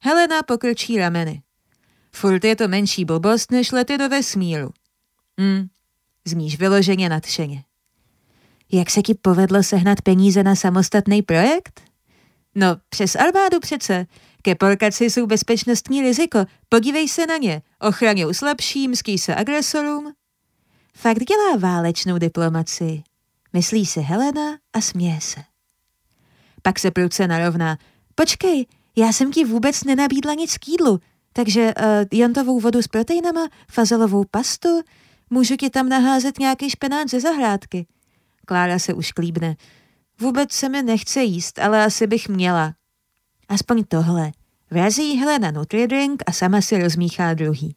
Helena 0.00 0.42
pokrčí 0.42 0.98
rameny. 0.98 1.42
Furt 2.12 2.44
je 2.44 2.56
to 2.56 2.68
menší 2.68 3.04
blbost, 3.04 3.50
než 3.50 3.72
lety 3.72 3.98
do 3.98 4.08
vesmíru. 4.08 4.70
Hm, 5.40 5.68
zníš 6.24 6.58
vyloženě 6.58 7.08
nadšeně. 7.08 7.64
Jak 8.72 8.90
se 8.90 9.02
ti 9.02 9.14
povedlo 9.14 9.62
sehnat 9.62 10.02
peníze 10.02 10.42
na 10.42 10.56
samostatný 10.56 11.22
projekt? 11.22 11.89
No, 12.60 12.76
přes 12.88 13.16
armádu 13.16 13.60
přece. 13.60 14.06
Ke 14.42 14.54
porkaci 14.54 15.10
jsou 15.10 15.26
bezpečnostní 15.26 16.02
riziko. 16.02 16.44
Podívej 16.68 17.08
se 17.08 17.26
na 17.26 17.36
ně. 17.36 17.62
Ochraňují 17.80 18.34
slabším, 18.34 18.96
ský 18.96 19.18
se 19.18 19.34
agresorům. 19.34 20.12
Fakt 20.96 21.24
dělá 21.24 21.56
válečnou 21.58 22.18
diplomaci. 22.18 23.02
Myslí 23.52 23.86
si 23.86 24.00
Helena 24.00 24.58
a 24.72 24.80
směje 24.80 25.20
se. 25.20 25.40
Pak 26.62 26.78
se 26.78 26.90
prudce 26.90 27.26
narovná. 27.26 27.78
Počkej, 28.14 28.66
já 28.96 29.12
jsem 29.12 29.32
ti 29.32 29.44
vůbec 29.44 29.84
nenabídla 29.84 30.34
nic 30.34 30.58
k 30.58 30.68
jídlu, 30.68 31.00
takže 31.32 31.74
uh, 31.74 32.18
jantovou 32.18 32.60
vodu 32.60 32.82
s 32.82 32.88
proteinama, 32.88 33.48
fazelovou 33.72 34.24
pastu, 34.30 34.82
můžu 35.30 35.56
ti 35.56 35.70
tam 35.70 35.88
naházet 35.88 36.38
nějaký 36.38 36.70
špenát 36.70 37.10
ze 37.10 37.20
zahrádky. 37.20 37.86
Klára 38.46 38.78
se 38.78 38.94
už 38.94 39.12
klíbne. 39.12 39.56
Vůbec 40.20 40.52
se 40.52 40.68
mi 40.68 40.82
nechce 40.82 41.22
jíst, 41.22 41.58
ale 41.58 41.84
asi 41.84 42.06
bych 42.06 42.28
měla. 42.28 42.74
Aspoň 43.48 43.84
tohle. 43.88 44.32
Vrazí 44.70 45.16
Helena 45.16 45.50
Nutridrink 45.50 46.22
a 46.26 46.32
sama 46.32 46.60
si 46.60 46.82
rozmíchá 46.82 47.34
druhý. 47.34 47.76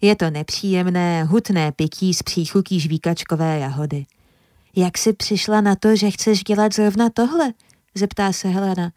Je 0.00 0.16
to 0.16 0.30
nepříjemné, 0.30 1.24
hutné 1.24 1.72
pití 1.72 2.14
z 2.14 2.22
příchutí 2.22 2.80
žvíkačkové 2.80 3.58
jahody. 3.58 4.06
Jak 4.76 4.98
jsi 4.98 5.12
přišla 5.12 5.60
na 5.60 5.76
to, 5.76 5.96
že 5.96 6.10
chceš 6.10 6.44
dělat 6.44 6.74
zrovna 6.74 7.10
tohle? 7.10 7.52
Zeptá 7.94 8.32
se 8.32 8.48
Helena. 8.48 8.92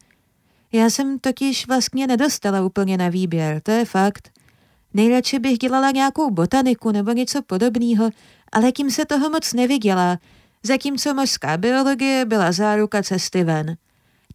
Já 0.72 0.90
jsem 0.90 1.20
totiž 1.20 1.68
vlastně 1.68 2.08
nedostala 2.08 2.62
úplně 2.62 2.98
na 2.98 3.10
výběr, 3.10 3.62
to 3.62 3.72
je 3.72 3.86
fakt. 3.86 4.30
Nejradši 4.94 5.40
bych 5.40 5.58
dělala 5.58 5.92
nějakou 5.92 6.32
botaniku 6.32 6.92
nebo 6.92 7.12
něco 7.12 7.42
podobného, 7.42 8.10
ale 8.52 8.72
tím 8.72 8.92
se 8.92 9.06
toho 9.06 9.30
moc 9.30 9.54
neviděla, 9.54 10.18
zatímco 10.64 11.14
mořská 11.14 11.58
biologie 11.58 12.26
byla 12.26 12.52
záruka 12.52 13.04
cesty 13.04 13.44
ven. 13.44 13.76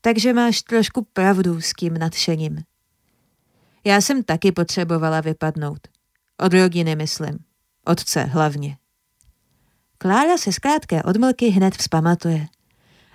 Takže 0.01 0.33
máš 0.33 0.63
trošku 0.63 1.07
pravdu 1.13 1.61
s 1.61 1.73
tím 1.73 1.95
nadšením. 1.95 2.59
Já 3.85 4.01
jsem 4.01 4.23
taky 4.23 4.53
potřebovala 4.53 5.21
vypadnout. 5.21 5.89
Od 6.41 6.53
rodiny, 6.53 6.97
myslím. 6.97 7.39
Otce 7.85 8.23
hlavně. 8.23 8.77
Klára 9.99 10.39
se 10.39 10.53
z 10.53 10.59
krátké 10.59 11.03
odmlky 11.03 11.49
hned 11.49 11.77
vzpamatuje. 11.77 12.47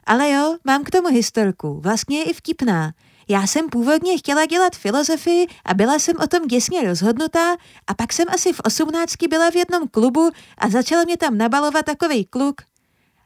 Ale 0.05 0.32
jo, 0.32 0.58
mám 0.63 0.84
k 0.84 0.91
tomu 0.91 1.08
historku, 1.08 1.79
vlastně 1.79 2.17
je 2.17 2.24
i 2.24 2.34
vtipná. 2.34 2.93
Já 3.29 3.48
jsem 3.48 3.70
původně 3.70 4.17
chtěla 4.17 4.46
dělat 4.46 4.75
filozofii 4.75 5.48
a 5.65 5.74
byla 5.74 6.00
jsem 6.00 6.15
o 6.24 6.27
tom 6.27 6.48
děsně 6.48 6.84
rozhodnutá 6.84 7.55
a 7.88 7.93
pak 7.93 8.13
jsem 8.13 8.25
asi 8.29 8.53
v 8.53 8.62
osmnáctky 8.65 9.27
byla 9.27 9.51
v 9.51 9.55
jednom 9.55 9.88
klubu 9.88 10.32
a 10.58 10.70
začal 10.70 11.03
mě 11.05 11.17
tam 11.17 11.38
nabalovat 11.38 11.86
takový 11.86 12.25
kluk. 12.25 12.62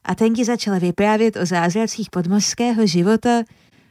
A 0.07 0.15
ten 0.15 0.33
ti 0.33 0.45
začal 0.45 0.79
vyprávět 0.79 1.35
o 1.35 1.45
zázracích 1.45 2.09
podmořského 2.09 2.87
života. 2.87 3.43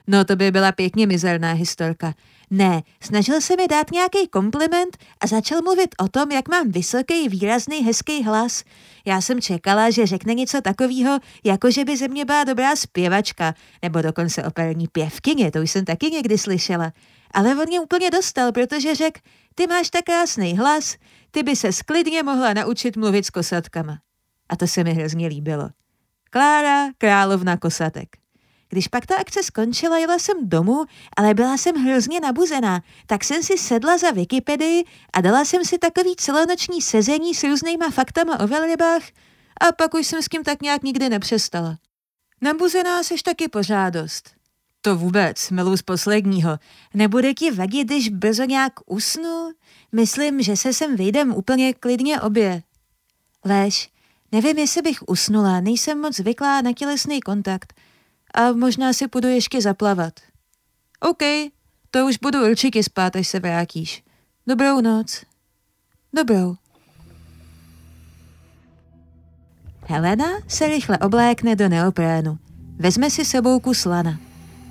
No 0.07 0.25
to 0.25 0.37
by 0.37 0.51
byla 0.51 0.73
pěkně 0.73 1.07
mizerná 1.07 1.53
historka. 1.53 2.15
Ne, 2.51 2.83
snažil 3.01 3.41
se 3.41 3.57
mi 3.57 3.69
dát 3.69 3.91
nějaký 3.91 4.29
kompliment 4.29 4.97
a 5.21 5.27
začal 5.27 5.63
mluvit 5.63 5.95
o 6.01 6.09
tom, 6.09 6.31
jak 6.31 6.49
mám 6.49 6.71
vysoký, 6.71 7.29
výrazný, 7.29 7.85
hezký 7.85 8.23
hlas. 8.23 8.65
Já 9.05 9.21
jsem 9.21 9.41
čekala, 9.41 9.91
že 9.91 10.07
řekne 10.07 10.35
něco 10.35 10.61
takového, 10.61 11.19
jako 11.45 11.71
že 11.71 11.85
by 11.85 11.97
ze 11.97 12.09
mě 12.09 12.25
byla 12.25 12.45
dobrá 12.45 12.77
zpěvačka, 12.77 13.55
nebo 13.83 14.03
dokonce 14.03 14.45
operní 14.45 14.89
pěvkyně, 14.89 15.51
to 15.51 15.63
už 15.63 15.71
jsem 15.71 15.85
taky 15.85 16.11
někdy 16.11 16.39
slyšela. 16.39 16.93
Ale 17.35 17.51
on 17.51 17.67
mě 17.67 17.81
úplně 17.81 18.11
dostal, 18.11 18.53
protože 18.53 18.95
řekl, 18.95 19.21
ty 19.55 19.67
máš 19.67 19.91
tak 19.91 20.05
krásný 20.05 20.59
hlas, 20.59 20.97
ty 21.31 21.43
by 21.43 21.57
se 21.57 21.73
sklidně 21.73 22.23
mohla 22.23 22.53
naučit 22.53 22.97
mluvit 22.97 23.27
s 23.27 23.31
kosatkama. 23.31 23.99
A 24.49 24.57
to 24.57 24.67
se 24.67 24.85
mi 24.85 24.95
hrozně 24.95 25.29
líbilo. 25.29 25.69
Klára, 26.37 26.93
královna 26.99 27.57
kosatek. 27.57 28.09
Když 28.69 28.89
pak 28.89 29.07
ta 29.07 29.17
akce 29.17 29.43
skončila, 29.43 29.99
jela 29.99 30.19
jsem 30.19 30.37
domů, 30.49 30.85
ale 31.17 31.35
byla 31.35 31.57
jsem 31.57 31.77
hrozně 31.77 32.21
nabuzená, 32.21 32.83
tak 33.07 33.25
jsem 33.25 33.43
si 33.43 33.59
sedla 33.59 33.99
za 33.99 34.11
Wikipedii 34.11 34.85
a 35.13 35.21
dala 35.21 35.45
jsem 35.45 35.65
si 35.65 35.79
takový 35.79 36.17
celonoční 36.17 36.83
sezení 36.83 37.35
s 37.35 37.45
různýma 37.45 37.91
faktama 37.91 38.41
o 38.41 38.47
velrybách 38.47 39.03
a 39.61 39.73
pak 39.73 39.95
už 39.95 40.07
jsem 40.07 40.23
s 40.23 40.29
tím 40.29 40.43
tak 40.43 40.63
nějak 40.63 40.83
nikdy 40.83 41.09
nepřestala. 41.09 41.79
Nabuzená 42.41 43.03
seš 43.03 43.23
taky 43.23 43.49
pořádost. 43.49 44.31
To 44.81 44.97
vůbec, 44.97 45.51
milu 45.51 45.77
z 45.77 45.83
posledního. 45.83 46.59
Nebude 46.95 47.35
ti 47.35 47.51
vadit, 47.51 47.89
když 47.89 48.09
brzo 48.09 48.45
nějak 48.45 48.73
usnu? 48.87 49.51
Myslím, 49.93 50.43
že 50.43 50.57
se 50.57 50.73
sem 50.73 50.97
vyjdem 50.97 51.35
úplně 51.35 51.75
klidně 51.75 52.21
obě. 52.21 52.63
Lež, 53.45 53.91
nevím, 54.37 54.59
jestli 54.59 54.83
bych 54.83 55.09
usnula, 55.09 55.61
nejsem 55.61 56.01
moc 56.01 56.17
zvyklá 56.17 56.61
na 56.61 56.73
tělesný 56.73 57.21
kontakt– 57.21 57.75
a 58.37 58.53
možná 58.53 58.93
si 58.93 59.09
půjdu 59.09 59.29
ještě 59.29 59.63
zaplavat. 59.63 60.13
OK, 61.01 61.23
to 61.91 62.07
už 62.07 62.19
budu 62.19 62.51
určitě 62.51 62.83
spát, 62.83 63.17
až 63.17 63.29
se 63.29 63.41
vrátíš. 63.41 64.05
Dobrou 64.47 64.81
noc. 64.81 65.25
Dobrou. 66.13 66.55
Helena 69.89 70.27
se 70.49 70.69
rychle 70.69 70.99
oblékne 70.99 71.57
do 71.57 71.69
neoprénu. 71.69 72.39
Vezme 72.79 73.11
si 73.11 73.25
sebou 73.25 73.61
kus 73.61 73.85
lana. 73.85 74.19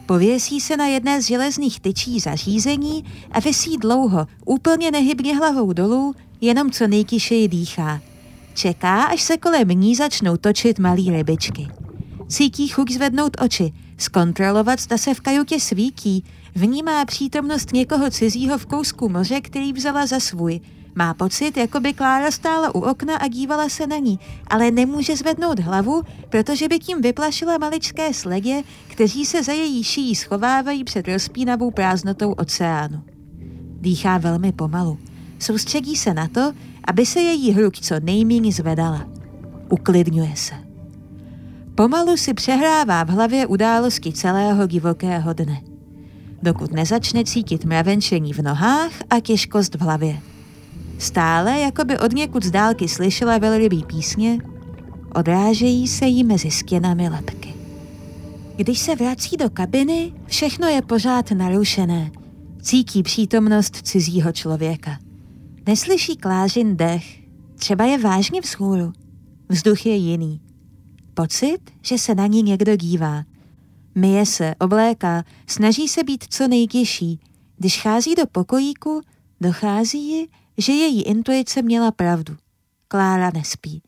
Pověsí 0.06 0.62
se 0.62 0.78
na 0.78 0.86
jedné 0.86 1.22
z 1.22 1.26
železných 1.26 1.80
tyčí 1.80 2.20
zařízení 2.20 3.06
a 3.32 3.40
vysí 3.40 3.78
dlouho, 3.78 4.28
úplně 4.46 4.92
nehybně 4.92 5.38
hlavou 5.38 5.74
dolů, 5.74 6.16
jenom 6.42 6.72
co 6.72 6.88
nejtišeji 6.88 7.48
dýchá. 7.48 8.02
Čeká, 8.56 9.04
až 9.04 9.22
se 9.22 9.38
kolem 9.38 9.68
ní 9.68 9.96
začnou 9.96 10.38
točit 10.38 10.80
malý 10.80 11.12
rybičky. 11.12 11.68
Cítí 12.28 12.68
chuť 12.68 12.92
zvednout 12.92 13.38
oči, 13.42 13.74
zkontrolovat, 13.98 14.80
zda 14.80 14.98
se 14.98 15.14
v 15.14 15.22
kajutě 15.22 15.60
svítí, 15.60 16.24
vnímá 16.56 17.06
přítomnost 17.06 17.74
někoho 17.74 18.10
cizího 18.10 18.58
v 18.58 18.66
kousku 18.66 19.10
moře, 19.10 19.42
který 19.42 19.74
vzala 19.74 20.06
za 20.06 20.20
svůj. 20.20 20.60
Má 20.96 21.14
pocit, 21.14 21.58
jako 21.58 21.80
by 21.80 21.94
Klára 21.94 22.32
stála 22.32 22.76
u 22.76 22.80
okna 22.80 23.16
a 23.18 23.28
dívala 23.28 23.70
se 23.70 23.88
na 23.88 23.98
ní, 23.98 24.20
ale 24.48 24.72
nemůže 24.72 25.16
zvednout 25.16 25.60
hlavu, 25.60 26.04
protože 26.30 26.68
by 26.68 26.80
tím 26.80 27.02
vyplašila 27.02 27.58
maličké 27.58 28.14
sledě, 28.14 28.64
kteří 28.88 29.26
se 29.26 29.44
za 29.44 29.52
její 29.54 29.84
šíjí 29.84 30.16
schovávají 30.16 30.84
před 30.84 31.08
rozpínavou 31.08 31.72
prázdnotou 31.72 32.32
oceánu. 32.32 33.04
Dýchá 33.82 34.18
velmi 34.18 34.52
pomalu. 34.52 35.00
Soustředí 35.40 35.96
se 35.96 36.14
na 36.14 36.28
to, 36.28 36.54
aby 36.88 37.06
se 37.06 37.20
její 37.20 37.52
hruď 37.52 37.80
co 37.80 37.96
nejméně 38.00 38.52
zvedala. 38.52 39.06
Uklidňuje 39.70 40.36
se. 40.36 40.54
Pomalu 41.76 42.18
si 42.18 42.34
přehrává 42.34 43.04
v 43.04 43.10
hlavě 43.10 43.46
události 43.46 44.14
celého 44.14 44.68
divokého 44.68 45.34
dne. 45.34 45.62
Dokud 46.44 46.72
nezačne 46.72 47.24
cítit 47.24 47.66
mravenčení 47.66 48.34
v 48.34 48.40
nohách 48.40 48.92
a 49.10 49.20
těžkost 49.20 49.76
v 49.76 49.82
hlavě. 49.82 50.20
Stále, 50.98 51.60
jako 51.60 51.86
by 51.86 52.00
od 52.00 52.14
někud 52.14 52.44
z 52.44 52.52
dálky 52.52 52.88
slyšela 52.88 53.38
velrybí 53.38 53.84
písně, 53.84 54.40
odrážejí 55.16 55.88
se 55.88 56.06
jí 56.06 56.24
mezi 56.24 56.52
stěnami 56.52 57.10
lepky. 57.10 57.54
Když 58.56 58.80
se 58.80 58.96
vrací 58.96 59.38
do 59.38 59.50
kabiny, 59.50 60.14
všechno 60.26 60.68
je 60.68 60.82
pořád 60.82 61.32
narušené. 61.32 62.12
Cítí 62.62 63.04
přítomnost 63.04 63.76
cizího 63.76 64.32
člověka. 64.32 65.05
Neslyší 65.68 66.18
klážin 66.18 66.78
dech, 66.78 67.20
třeba 67.56 67.86
je 67.86 67.98
vážně 67.98 68.42
vzhůru. 68.42 68.94
Vzduch 69.50 69.86
je 69.86 69.96
jiný. 69.96 70.42
Pocit, 71.14 71.60
že 71.82 71.98
se 71.98 72.16
na 72.16 72.28
ní 72.28 72.44
někdo 72.44 72.76
dívá. 72.76 73.24
Myje 73.96 74.26
se, 74.26 74.56
obléká, 74.60 75.24
snaží 75.48 75.88
se 75.88 76.04
být 76.04 76.26
co 76.30 76.48
nejtěžší. 76.48 77.20
Když 77.58 77.82
chází 77.82 78.16
do 78.16 78.24
pokojíku, 78.32 79.02
dochází 79.42 80.10
ji, 80.10 80.28
že 80.58 80.74
její 80.74 81.02
intuice 81.02 81.62
měla 81.62 81.92
pravdu. 81.92 82.36
Klára 82.88 83.32
nespí. 83.34 83.82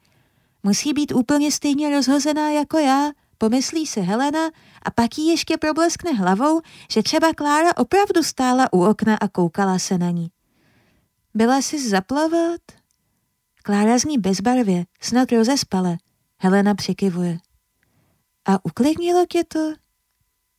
Musí 0.64 0.94
být 0.94 1.12
úplně 1.12 1.52
stejně 1.52 1.90
rozhozená 1.90 2.50
jako 2.50 2.78
já, 2.78 3.12
pomyslí 3.38 3.88
si 3.88 4.02
Helena 4.02 4.50
a 4.82 4.92
pak 4.92 5.18
jí 5.18 5.28
ještě 5.28 5.58
probleskne 5.58 6.12
hlavou, 6.12 6.62
že 6.92 7.04
třeba 7.04 7.34
Klára 7.34 7.78
opravdu 7.78 8.24
stála 8.24 8.74
u 8.74 8.84
okna 8.84 9.16
a 9.16 9.28
koukala 9.28 9.80
se 9.80 9.98
na 9.98 10.10
ní. 10.10 10.30
Byla 11.38 11.62
si 11.62 11.90
zaplavat? 11.90 12.62
Klára 13.64 13.98
zní 13.98 14.18
bezbarvě, 14.18 14.86
snad 15.02 15.32
rozespale. 15.32 15.98
Helena 16.38 16.76
přikivuje. 16.76 17.38
A 18.46 18.66
uklidnilo 18.66 19.26
tě 19.26 19.44
to? 19.44 19.74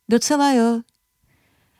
Docela 0.09 0.51
jo. 0.51 0.81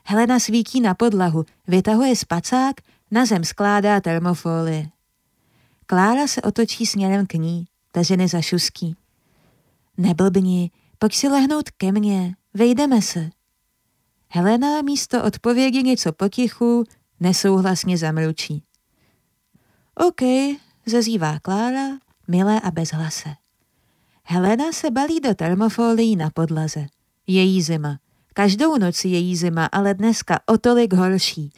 Helena 0.03 0.39
svítí 0.39 0.81
na 0.81 0.93
podlahu, 0.93 1.45
vytahuje 1.67 2.15
spacák, 2.15 2.75
na 3.11 3.25
zem 3.25 3.43
skládá 3.43 4.01
termofolie. 4.01 4.89
Klára 5.85 6.27
se 6.27 6.41
otočí 6.41 6.85
směrem 6.85 7.27
k 7.27 7.33
ní, 7.33 7.67
ta 7.91 8.03
ženy 8.03 8.27
zašuský. 8.27 8.95
Neblbni, 9.97 10.71
pojď 10.97 11.15
si 11.15 11.27
lehnout 11.27 11.69
ke 11.69 11.91
mně, 11.91 12.35
vejdeme 12.53 13.01
se. 13.01 13.29
Helena 14.29 14.81
místo 14.81 15.23
odpovědi 15.23 15.83
něco 15.83 16.13
potichu 16.13 16.83
nesouhlasně 17.19 17.97
zamručí. 17.97 18.63
OK, 20.07 20.21
zazývá 20.85 21.39
Klára, 21.39 21.99
milé 22.27 22.59
a 22.59 22.71
bezhlase. 22.71 23.29
Helena 24.23 24.71
se 24.71 24.91
balí 24.91 25.19
do 25.19 25.35
termofolií 25.35 26.15
na 26.15 26.29
podlaze. 26.29 26.85
Její 27.27 27.61
zima. 27.61 27.99
Každou 28.33 28.77
noc 28.77 29.05
je 29.05 29.11
její 29.11 29.35
zima, 29.35 29.65
ale 29.65 29.93
dneska 29.93 30.39
o 30.45 30.57
tolik 30.57 30.93
horší. 30.93 31.51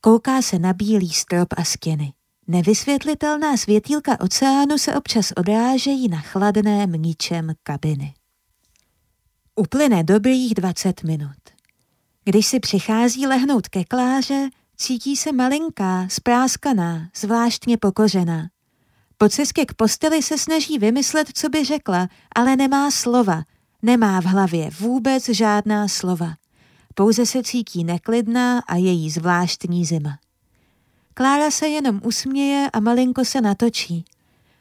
Kouká 0.00 0.42
se 0.42 0.58
na 0.58 0.72
bílý 0.72 1.10
strop 1.10 1.48
a 1.56 1.64
stěny. 1.64 2.12
Nevysvětlitelná 2.48 3.56
světýlka 3.56 4.20
oceánu 4.20 4.78
se 4.78 4.94
občas 4.94 5.32
odrážejí 5.36 6.08
na 6.08 6.20
chladném 6.20 6.92
ničem 6.92 7.52
kabiny. 7.62 8.14
Uplyne 9.56 10.04
dobrých 10.04 10.54
20 10.54 11.02
minut. 11.02 11.36
Když 12.24 12.46
si 12.46 12.60
přichází 12.60 13.26
lehnout 13.26 13.68
ke 13.68 13.84
kláře, 13.84 14.48
cítí 14.76 15.16
se 15.16 15.32
malinká, 15.32 16.06
spráskaná, 16.10 17.08
zvláštně 17.16 17.78
pokořená. 17.78 18.48
Po 19.18 19.28
cestě 19.28 19.66
k 19.66 19.74
posteli 19.74 20.22
se 20.22 20.38
snaží 20.38 20.78
vymyslet, 20.78 21.28
co 21.34 21.48
by 21.48 21.64
řekla, 21.64 22.08
ale 22.36 22.56
nemá 22.56 22.90
slova, 22.90 23.42
nemá 23.82 24.20
v 24.20 24.24
hlavě 24.24 24.70
vůbec 24.80 25.28
žádná 25.28 25.88
slova. 25.88 26.34
Pouze 26.94 27.26
se 27.26 27.42
cítí 27.42 27.84
neklidná 27.84 28.58
a 28.58 28.76
její 28.76 29.10
zvláštní 29.10 29.84
zima. 29.84 30.18
Klára 31.14 31.50
se 31.50 31.68
jenom 31.68 32.00
usměje 32.04 32.70
a 32.72 32.80
malinko 32.80 33.24
se 33.24 33.40
natočí. 33.40 34.04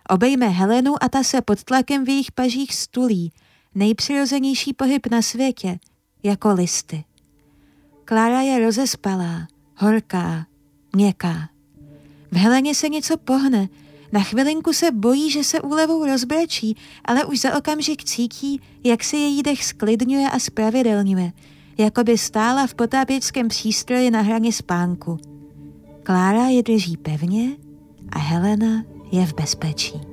Obejme 0.09 0.47
Helenu 0.47 1.03
a 1.03 1.09
ta 1.09 1.23
se 1.23 1.41
pod 1.41 1.63
tlakem 1.63 2.05
v 2.05 2.09
jejich 2.09 2.31
pažích 2.31 2.75
stulí, 2.75 3.31
nejpřirozenější 3.75 4.73
pohyb 4.73 5.07
na 5.07 5.21
světě, 5.21 5.79
jako 6.23 6.53
listy. 6.53 7.03
Klára 8.05 8.41
je 8.41 8.59
rozespalá, 8.59 9.47
horká, 9.83 10.45
měkká. 10.95 11.49
V 12.31 12.35
Heleně 12.35 12.75
se 12.75 12.89
něco 12.89 13.17
pohne, 13.17 13.69
na 14.11 14.23
chvilinku 14.23 14.73
se 14.73 14.91
bojí, 14.91 15.31
že 15.31 15.43
se 15.43 15.61
úlevou 15.61 16.05
rozbrečí, 16.05 16.77
ale 17.05 17.25
už 17.25 17.39
za 17.39 17.57
okamžik 17.57 18.03
cítí, 18.03 18.61
jak 18.83 19.03
se 19.03 19.17
její 19.17 19.43
dech 19.43 19.65
sklidňuje 19.65 20.29
a 20.29 20.39
spravidelňuje, 20.39 21.31
jako 21.77 22.03
by 22.03 22.17
stála 22.17 22.67
v 22.67 22.75
potápěčském 22.75 23.47
přístroji 23.47 24.11
na 24.11 24.21
hraně 24.21 24.53
spánku. 24.53 25.19
Klára 26.03 26.47
je 26.47 26.63
drží 26.63 26.97
pevně 26.97 27.57
a 28.09 28.19
Helena 28.19 28.83
je 29.11 29.25
v 29.25 29.33
bezpečí. 29.33 30.12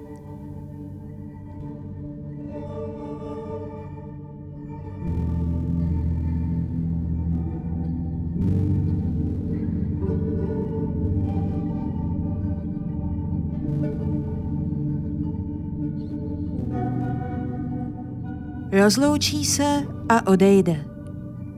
Rozloučí 18.72 19.44
se 19.44 19.86
a 20.08 20.26
odejde. 20.26 20.84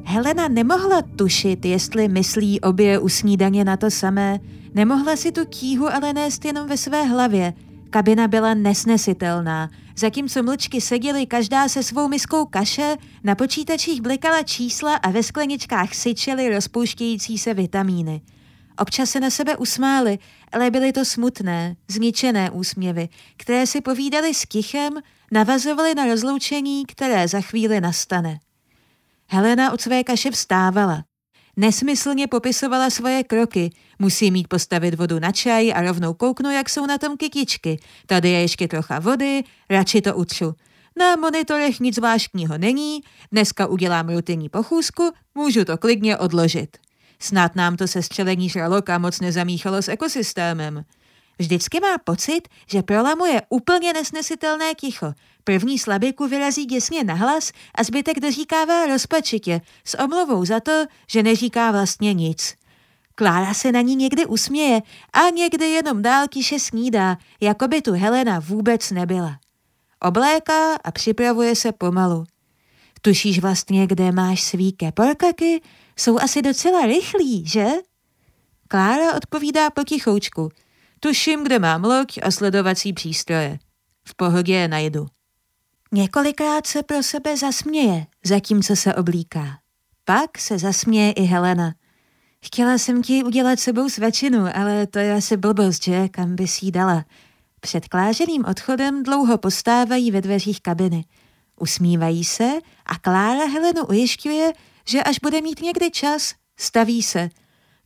Helena 0.04 0.48
nemohla 0.48 1.02
tušit, 1.16 1.64
jestli 1.64 2.08
myslí 2.08 2.60
obě 2.60 2.98
u 2.98 3.08
snídaně 3.08 3.64
na 3.64 3.76
to 3.76 3.90
samé, 3.90 4.40
nemohla 4.74 5.16
si 5.16 5.32
tu 5.32 5.44
tíhu 5.44 5.88
ale 5.88 6.12
nést 6.12 6.44
jenom 6.44 6.68
ve 6.68 6.76
své 6.76 7.04
hlavě. 7.04 7.54
Kabina 7.90 8.28
byla 8.28 8.54
nesnesitelná, 8.54 9.70
zatímco 9.96 10.42
mlčky 10.42 10.80
seděly 10.80 11.26
každá 11.26 11.68
se 11.68 11.82
svou 11.82 12.08
miskou 12.08 12.46
kaše, 12.46 12.96
na 13.24 13.34
počítačích 13.34 14.00
blikala 14.00 14.42
čísla 14.42 14.94
a 14.94 15.10
ve 15.10 15.22
skleničkách 15.22 15.94
syčely 15.94 16.54
rozpouštějící 16.54 17.38
se 17.38 17.54
vitamíny. 17.54 18.20
Občas 18.78 19.10
se 19.10 19.20
na 19.20 19.30
sebe 19.30 19.56
usmály, 19.56 20.18
ale 20.52 20.70
byly 20.70 20.92
to 20.92 21.04
smutné, 21.04 21.76
zničené 21.88 22.50
úsměvy, 22.50 23.08
které 23.36 23.66
si 23.66 23.80
povídali 23.80 24.34
s 24.34 24.44
kichem, 24.44 24.92
navazovaly 25.32 25.94
na 25.94 26.06
rozloučení, 26.06 26.86
které 26.86 27.28
za 27.28 27.40
chvíli 27.40 27.80
nastane. 27.80 28.38
Helena 29.30 29.72
od 29.72 29.80
své 29.80 30.04
kaše 30.04 30.30
vstávala. 30.30 31.04
Nesmyslně 31.56 32.26
popisovala 32.26 32.90
svoje 32.90 33.24
kroky. 33.24 33.70
Musí 33.98 34.30
mít 34.30 34.48
postavit 34.48 34.94
vodu 34.94 35.18
na 35.18 35.32
čaj 35.32 35.72
a 35.72 35.82
rovnou 35.82 36.14
kouknu, 36.14 36.50
jak 36.50 36.70
jsou 36.70 36.86
na 36.86 36.98
tom 36.98 37.16
kytičky. 37.16 37.80
Tady 38.06 38.28
je 38.28 38.40
ještě 38.40 38.68
trocha 38.68 38.98
vody, 38.98 39.44
radši 39.70 40.00
to 40.00 40.16
utřu. 40.16 40.54
Na 40.98 41.16
monitorech 41.16 41.80
nic 41.80 41.94
zvláštního 41.94 42.58
není, 42.58 43.00
dneska 43.32 43.66
udělám 43.66 44.08
rutinní 44.08 44.48
pochůzku, 44.48 45.10
můžu 45.34 45.64
to 45.64 45.78
klidně 45.78 46.16
odložit. 46.16 46.76
Snad 47.22 47.56
nám 47.56 47.76
to 47.76 47.88
sestřelení 47.88 48.48
žraloka 48.48 48.98
moc 48.98 49.20
nezamíchalo 49.20 49.82
s 49.82 49.88
ekosystémem. 49.88 50.84
Vždycky 51.38 51.80
má 51.80 51.98
pocit, 52.04 52.48
že 52.66 52.82
prolamuje 52.82 53.42
úplně 53.48 53.92
nesnesitelné 53.92 54.74
ticho. 54.74 55.12
První 55.44 55.78
slabiku 55.78 56.28
vyrazí 56.28 56.64
děsně 56.64 57.04
nahlas 57.04 57.52
a 57.74 57.84
zbytek 57.84 58.20
doříkává 58.20 58.86
rozpačitě 58.86 59.60
s 59.84 59.98
omluvou 59.98 60.44
za 60.44 60.60
to, 60.60 60.84
že 61.08 61.22
neříká 61.22 61.70
vlastně 61.70 62.14
nic. 62.14 62.54
Klára 63.14 63.54
se 63.54 63.72
na 63.72 63.80
ní 63.80 63.96
někdy 63.96 64.26
usměje 64.26 64.80
a 65.12 65.30
někdy 65.30 65.64
jenom 65.64 66.02
dál 66.02 66.26
tiše 66.28 66.58
snídá, 66.58 67.16
jako 67.40 67.68
by 67.68 67.82
tu 67.82 67.92
Helena 67.92 68.38
vůbec 68.38 68.90
nebyla. 68.90 69.38
Obléká 70.00 70.74
a 70.84 70.90
připravuje 70.90 71.56
se 71.56 71.72
pomalu. 71.72 72.24
Tušíš 73.02 73.38
vlastně, 73.38 73.86
kde 73.86 74.12
máš 74.12 74.42
svý 74.42 74.72
keporkaky? 74.72 75.60
Jsou 75.96 76.18
asi 76.18 76.42
docela 76.42 76.86
rychlí, 76.86 77.46
že? 77.46 77.66
Klára 78.68 79.14
odpovídá 79.14 79.70
potichoučku. 79.70 80.48
Tuším, 81.00 81.44
kde 81.44 81.58
mám 81.58 81.84
loď 81.84 82.18
a 82.22 82.30
sledovací 82.30 82.92
přístroje. 82.92 83.58
V 84.08 84.14
pohodě 84.14 84.54
je 84.54 84.68
najdu. 84.68 85.06
Několikrát 85.92 86.66
se 86.66 86.82
pro 86.82 87.02
sebe 87.02 87.36
zasměje, 87.36 88.06
zatímco 88.24 88.76
se 88.76 88.94
oblíká. 88.94 89.58
Pak 90.04 90.38
se 90.38 90.58
zasměje 90.58 91.12
i 91.12 91.22
Helena. 91.22 91.74
Chtěla 92.44 92.78
jsem 92.78 93.02
ti 93.02 93.24
udělat 93.24 93.60
sebou 93.60 93.88
svačinu, 93.88 94.46
ale 94.54 94.86
to 94.86 94.98
je 94.98 95.14
asi 95.14 95.36
blbost, 95.36 95.84
že? 95.84 96.08
Kam 96.08 96.36
bys 96.36 96.62
jí 96.62 96.72
dala? 96.72 97.04
Před 97.60 97.88
kláženým 97.88 98.44
odchodem 98.44 99.02
dlouho 99.02 99.38
postávají 99.38 100.10
ve 100.10 100.20
dveřích 100.20 100.60
kabiny. 100.60 101.04
Usmívají 101.60 102.24
se 102.24 102.50
a 102.86 102.98
Klára 102.98 103.46
Helenu 103.46 103.86
ujišťuje, 103.86 104.52
že 104.84 105.02
až 105.02 105.16
bude 105.22 105.40
mít 105.40 105.62
někdy 105.62 105.90
čas, 105.90 106.34
staví 106.56 107.02
se. 107.02 107.28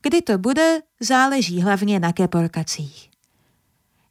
Kdy 0.03 0.23
to 0.23 0.39
bude, 0.39 0.83
záleží 1.01 1.61
hlavně 1.61 2.01
na 2.01 2.13
keporkacích. 2.13 3.11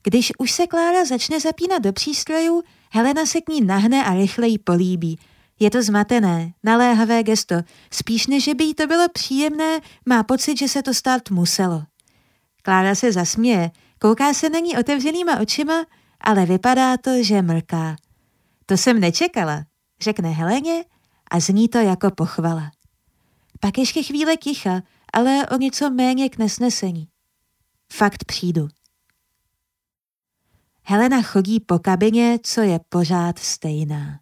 Když 0.03 0.31
už 0.37 0.51
se 0.51 0.67
Klára 0.67 1.05
začne 1.05 1.39
zapínat 1.39 1.81
do 1.81 1.93
přístrojů, 1.93 2.63
Helena 2.91 3.25
se 3.25 3.41
k 3.41 3.49
ní 3.49 3.61
nahne 3.61 4.05
a 4.05 4.13
rychle 4.13 4.47
jí 4.47 4.57
políbí. 4.57 5.19
Je 5.59 5.71
to 5.71 5.83
zmatené, 5.83 6.53
naléhavé 6.63 7.23
gesto. 7.23 7.55
Spíš 7.91 8.27
než 8.27 8.49
by 8.55 8.63
jí 8.63 8.73
to 8.73 8.87
bylo 8.87 9.09
příjemné, 9.09 9.79
má 10.05 10.23
pocit, 10.23 10.57
že 10.57 10.67
se 10.67 10.83
to 10.83 10.93
stát 10.93 11.29
muselo. 11.31 11.83
Klára 12.61 12.95
se 12.95 13.11
zasměje, 13.11 13.71
kouká 13.99 14.33
se 14.33 14.49
na 14.49 14.59
ní 14.59 14.77
otevřenýma 14.77 15.39
očima, 15.39 15.85
ale 16.21 16.45
vypadá 16.45 16.97
to, 16.97 17.23
že 17.23 17.41
mrká. 17.41 17.95
To 18.65 18.77
jsem 18.77 18.99
nečekala, 18.99 19.63
řekne 20.01 20.29
Heleně 20.29 20.85
a 21.31 21.39
zní 21.39 21.67
to 21.67 21.77
jako 21.77 22.11
pochvala. 22.11 22.71
Pak 23.65 23.77
ještě 23.77 24.03
chvíle 24.03 24.37
ticha, 24.37 24.81
ale 25.13 25.47
o 25.47 25.57
něco 25.57 25.89
méně 25.89 26.29
k 26.29 26.37
nesnesení. 26.37 27.07
Fakt 27.93 28.25
přijdu. 28.25 28.67
Helena 30.83 31.21
chodí 31.21 31.59
po 31.59 31.79
kabině, 31.79 32.39
co 32.43 32.61
je 32.61 32.79
pořád 32.89 33.39
stejná. 33.39 34.19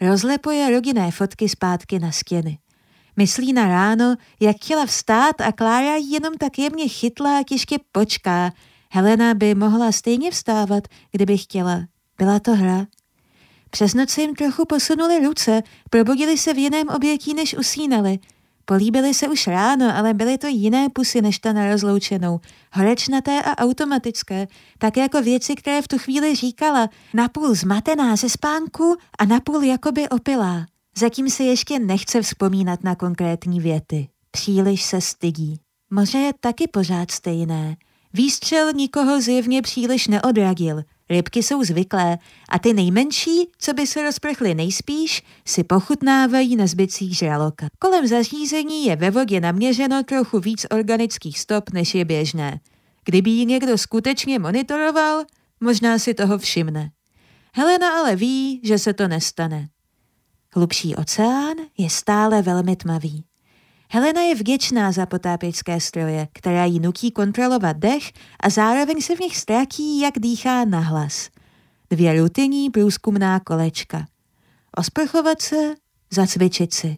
Rozlepuje 0.00 0.70
rodinné 0.70 1.10
fotky 1.10 1.48
zpátky 1.48 1.98
na 1.98 2.12
stěny. 2.12 2.58
Myslí 3.16 3.52
na 3.52 3.68
ráno, 3.68 4.16
jak 4.40 4.56
chtěla 4.56 4.86
vstát 4.86 5.40
a 5.40 5.52
Klára 5.52 5.96
jenom 5.96 6.34
tak 6.34 6.58
jemně 6.58 6.88
chytla 6.88 7.38
a 7.38 7.42
těžké 7.42 7.76
počká. 7.92 8.52
Helena 8.90 9.34
by 9.34 9.54
mohla 9.54 9.92
stejně 9.92 10.30
vstávat, 10.30 10.88
kdyby 11.10 11.38
chtěla. 11.38 11.80
Byla 12.18 12.40
to 12.40 12.54
hra. 12.54 12.86
Přes 13.70 13.94
noc 13.94 14.18
jim 14.18 14.34
trochu 14.34 14.64
posunuli 14.64 15.26
ruce, 15.26 15.62
probudili 15.90 16.38
se 16.38 16.54
v 16.54 16.58
jiném 16.58 16.88
obětí, 16.88 17.34
než 17.34 17.54
usínali– 17.54 18.18
Políbily 18.70 19.14
se 19.14 19.28
už 19.28 19.46
ráno, 19.46 19.96
ale 19.96 20.14
byly 20.14 20.38
to 20.38 20.46
jiné 20.46 20.88
pusy 20.88 21.22
než 21.22 21.38
ta 21.38 21.52
na 21.52 21.66
rozloučenou. 21.72 22.40
Horečnaté 22.72 23.42
a 23.42 23.58
automatické, 23.58 24.46
tak 24.78 24.96
jako 24.96 25.22
věci, 25.22 25.54
které 25.54 25.82
v 25.82 25.88
tu 25.88 25.98
chvíli 25.98 26.34
říkala, 26.34 26.88
napůl 27.14 27.54
zmatená 27.54 28.16
ze 28.16 28.28
spánku 28.28 28.96
a 29.18 29.24
napůl 29.24 29.62
jakoby 29.62 30.08
opilá. 30.08 30.66
Zatím 30.98 31.30
se 31.30 31.44
ještě 31.44 31.78
nechce 31.78 32.22
vzpomínat 32.22 32.84
na 32.84 32.94
konkrétní 32.94 33.60
věty. 33.60 34.08
Příliš 34.30 34.82
se 34.82 35.00
stydí. 35.00 35.60
Moře 35.90 36.18
je 36.18 36.32
taky 36.40 36.66
pořád 36.66 37.10
stejné. 37.10 37.76
Výstřel 38.12 38.72
nikoho 38.72 39.20
zjevně 39.20 39.62
příliš 39.62 40.08
neodradil. 40.08 40.82
Rybky 41.10 41.42
jsou 41.42 41.64
zvyklé 41.64 42.18
a 42.48 42.58
ty 42.58 42.72
nejmenší, 42.72 43.48
co 43.58 43.72
by 43.72 43.86
se 43.86 44.02
rozprchly 44.02 44.54
nejspíš, 44.54 45.22
si 45.44 45.64
pochutnávají 45.64 46.56
na 46.56 46.66
zbytcích 46.66 47.16
žraloka. 47.16 47.66
Kolem 47.78 48.06
zařízení 48.06 48.84
je 48.84 48.96
ve 48.96 49.10
vodě 49.10 49.40
naměřeno 49.40 50.02
trochu 50.02 50.40
víc 50.40 50.66
organických 50.70 51.38
stop, 51.38 51.70
než 51.70 51.94
je 51.94 52.04
běžné. 52.04 52.60
Kdyby 53.04 53.30
ji 53.30 53.46
někdo 53.46 53.78
skutečně 53.78 54.38
monitoroval, 54.38 55.24
možná 55.60 55.98
si 55.98 56.14
toho 56.14 56.38
všimne. 56.38 56.90
Helena 57.54 57.98
ale 57.98 58.16
ví, 58.16 58.60
že 58.64 58.78
se 58.78 58.92
to 58.92 59.08
nestane. 59.08 59.68
Hlubší 60.54 60.96
oceán 60.96 61.56
je 61.78 61.90
stále 61.90 62.42
velmi 62.42 62.76
tmavý. 62.76 63.24
Helena 63.90 64.20
je 64.20 64.34
vděčná 64.34 64.92
za 64.92 65.06
potápěčské 65.06 65.80
stroje, 65.80 66.28
která 66.32 66.64
ji 66.64 66.80
nutí 66.80 67.10
kontrolovat 67.10 67.76
dech 67.76 68.12
a 68.40 68.50
zároveň 68.50 69.00
se 69.00 69.16
v 69.16 69.20
nich 69.20 69.36
ztratí, 69.36 70.00
jak 70.00 70.18
dýchá 70.18 70.64
na 70.64 70.80
hlas. 70.80 71.30
Dvě 71.90 72.20
rutinní 72.20 72.70
průzkumná 72.70 73.40
kolečka. 73.40 74.06
Osprchovat 74.76 75.42
se, 75.42 75.74
zacvičit 76.10 76.74
si. 76.74 76.96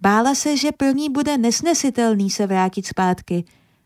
Bála 0.00 0.34
se, 0.34 0.56
že 0.56 0.72
pro 0.72 0.90
ní 0.92 1.10
bude 1.10 1.38
nesnesitelný 1.38 2.30
se 2.30 2.46
vrátit 2.46 2.86
zpátky. 2.86 3.44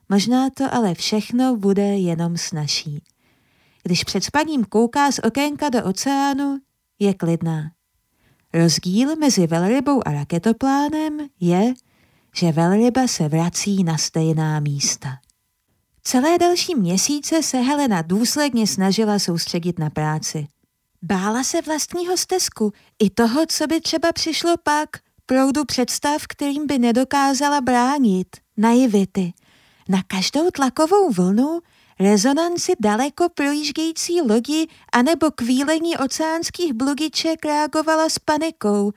Možná 0.08 0.50
to 0.50 0.74
ale 0.74 0.94
všechno 0.94 1.56
bude 1.56 1.82
jenom 1.82 2.36
snažší. 2.36 3.02
Když 3.82 4.04
před 4.04 4.24
spaním 4.24 4.64
kouká 4.64 5.12
z 5.12 5.18
okénka 5.18 5.68
do 5.68 5.84
oceánu, 5.84 6.58
je 6.98 7.14
klidná. 7.14 7.70
Rozdíl 8.54 9.16
mezi 9.16 9.46
velrybou 9.46 10.08
a 10.08 10.12
raketoplánem 10.12 11.18
je, 11.40 11.74
že 12.36 12.52
velryba 12.52 13.06
se 13.06 13.28
vrací 13.28 13.84
na 13.84 13.98
stejná 13.98 14.60
místa. 14.60 15.08
Celé 16.04 16.38
další 16.38 16.74
měsíce 16.74 17.42
se 17.42 17.58
Helena 17.58 18.02
důsledně 18.02 18.66
snažila 18.66 19.18
soustředit 19.18 19.78
na 19.78 19.90
práci. 19.90 20.46
Bála 21.02 21.44
se 21.44 21.62
vlastního 21.62 22.16
stezku 22.16 22.72
i 22.98 23.10
toho, 23.10 23.46
co 23.48 23.66
by 23.66 23.80
třeba 23.80 24.12
přišlo 24.12 24.54
pak, 24.62 24.88
proudu 25.26 25.64
představ, 25.64 26.26
kterým 26.28 26.66
by 26.66 26.78
nedokázala 26.78 27.60
bránit, 27.60 28.28
naivity. 28.56 29.32
Na 29.88 30.02
každou 30.06 30.50
tlakovou 30.50 31.10
vlnu, 31.10 31.60
rezonanci 32.00 32.72
daleko 32.80 33.28
projíždějící 33.28 34.20
lodi 34.20 34.66
anebo 34.92 35.30
kvílení 35.30 35.96
oceánských 35.96 36.72
blugiček 36.72 37.44
reagovala 37.44 38.08
s 38.08 38.18
panikou. 38.18 38.92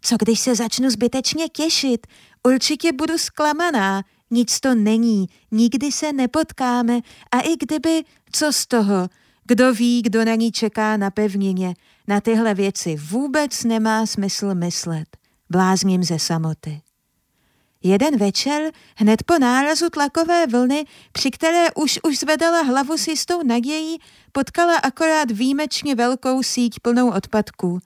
Co 0.00 0.16
když 0.18 0.40
se 0.40 0.54
začnu 0.54 0.90
zbytečně 0.90 1.48
těšit, 1.48 2.06
Určitě 2.42 2.92
budu 2.92 3.18
zklamaná, 3.18 4.02
nic 4.30 4.60
to 4.60 4.74
není, 4.74 5.26
nikdy 5.50 5.92
se 5.92 6.12
nepotkáme 6.12 7.00
a 7.32 7.40
i 7.40 7.56
kdyby, 7.56 8.04
co 8.32 8.52
z 8.52 8.66
toho, 8.66 9.08
kdo 9.44 9.74
ví, 9.74 10.02
kdo 10.02 10.24
na 10.24 10.34
ní 10.34 10.52
čeká 10.52 10.96
na 10.96 11.10
pevnině, 11.10 11.74
na 12.08 12.20
tyhle 12.20 12.54
věci 12.54 12.96
vůbec 12.96 13.64
nemá 13.64 14.06
smysl 14.06 14.54
myslet. 14.54 15.16
Blázním 15.50 16.04
ze 16.04 16.18
samoty. 16.18 16.80
Jeden 17.82 18.18
večer, 18.18 18.72
hned 18.96 19.22
po 19.22 19.38
nárazu 19.38 19.90
tlakové 19.90 20.46
vlny, 20.46 20.84
při 21.12 21.30
které 21.30 21.66
už 21.74 21.98
už 22.02 22.18
zvedala 22.18 22.62
hlavu 22.62 22.98
s 22.98 23.08
jistou 23.08 23.42
nadějí, 23.42 23.98
potkala 24.32 24.76
akorát 24.76 25.30
výjimečně 25.30 25.94
velkou 25.94 26.42
síť 26.42 26.80
plnou 26.80 27.10
odpadků. 27.10 27.80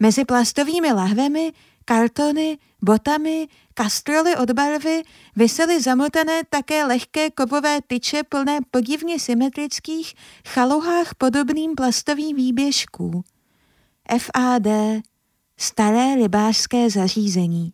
Mezi 0.00 0.24
plastovými 0.24 0.92
lahvemi, 0.92 1.52
kartony, 1.84 2.58
botami, 2.82 3.48
kastroly 3.74 4.36
od 4.36 4.50
barvy 4.50 5.02
vysely 5.36 5.82
zamotané 5.82 6.42
také 6.50 6.84
lehké 6.84 7.30
kovové 7.30 7.78
tyče 7.86 8.22
plné 8.22 8.58
podivně 8.70 9.20
symetrických 9.20 10.14
chaluhách 10.48 11.14
podobným 11.14 11.74
plastovým 11.74 12.36
výběžků. 12.36 13.24
FAD, 14.18 14.66
staré 15.56 16.14
rybářské 16.14 16.90
zařízení. 16.90 17.72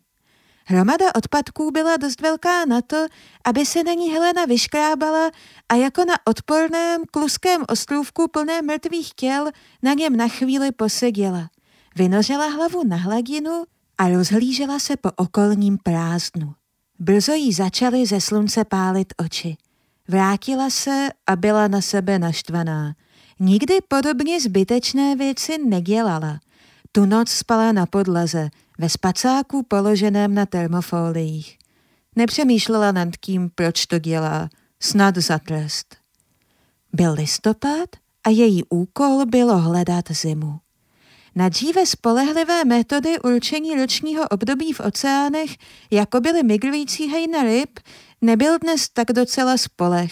Hromada 0.65 1.15
odpadků 1.15 1.71
byla 1.71 1.97
dost 1.97 2.21
velká 2.21 2.65
na 2.65 2.81
to, 2.81 3.05
aby 3.45 3.65
se 3.65 3.83
na 3.83 3.93
ní 3.93 4.11
Helena 4.11 4.45
vyškrábala 4.45 5.31
a 5.69 5.75
jako 5.75 6.05
na 6.05 6.13
odporném 6.25 7.03
kluském 7.11 7.63
ostrůvku 7.69 8.27
plné 8.27 8.61
mrtvých 8.61 9.13
těl 9.13 9.51
na 9.83 9.93
něm 9.93 10.15
na 10.15 10.27
chvíli 10.27 10.71
poseděla. 10.71 11.49
Vynořila 11.95 12.47
hlavu 12.47 12.83
na 12.87 12.97
hladinu 12.97 13.63
a 13.97 14.09
rozhlížela 14.09 14.79
se 14.79 14.97
po 14.97 15.09
okolním 15.15 15.77
prázdnu. 15.83 16.53
Brzo 16.99 17.33
jí 17.33 17.53
začaly 17.53 18.05
ze 18.05 18.21
slunce 18.21 18.65
pálit 18.65 19.13
oči. 19.17 19.57
Vrátila 20.07 20.69
se 20.69 21.09
a 21.27 21.35
byla 21.35 21.67
na 21.67 21.81
sebe 21.81 22.19
naštvaná. 22.19 22.95
Nikdy 23.39 23.77
podobně 23.87 24.41
zbytečné 24.41 25.15
věci 25.15 25.57
nedělala. 25.57 26.39
Tu 26.91 27.05
noc 27.05 27.29
spala 27.29 27.71
na 27.71 27.85
podlaze, 27.85 28.49
ve 28.77 28.89
spacáku 28.89 29.63
položeném 29.63 30.33
na 30.33 30.45
termofoliích. 30.45 31.57
Nepřemýšlela 32.15 32.91
nad 32.91 33.09
tím, 33.21 33.49
proč 33.55 33.85
to 33.85 33.99
dělá, 33.99 34.49
snad 34.79 35.17
za 35.17 35.39
trest. 35.39 35.95
Byl 36.93 37.13
listopad 37.13 37.89
a 38.23 38.29
její 38.29 38.63
úkol 38.69 39.25
bylo 39.25 39.57
hledat 39.57 40.05
zimu. 40.11 40.59
Na 41.35 41.49
dříve 41.49 41.85
spolehlivé 41.85 42.65
metody 42.65 43.19
určení 43.19 43.75
ročního 43.75 44.27
období 44.27 44.73
v 44.73 44.79
oceánech, 44.79 45.57
jako 45.91 46.21
byly 46.21 46.43
migrující 46.43 47.07
hejna 47.07 47.43
ryb, 47.43 47.79
nebyl 48.21 48.59
dnes 48.59 48.89
tak 48.89 49.07
docela 49.07 49.57
spoleh. 49.57 50.11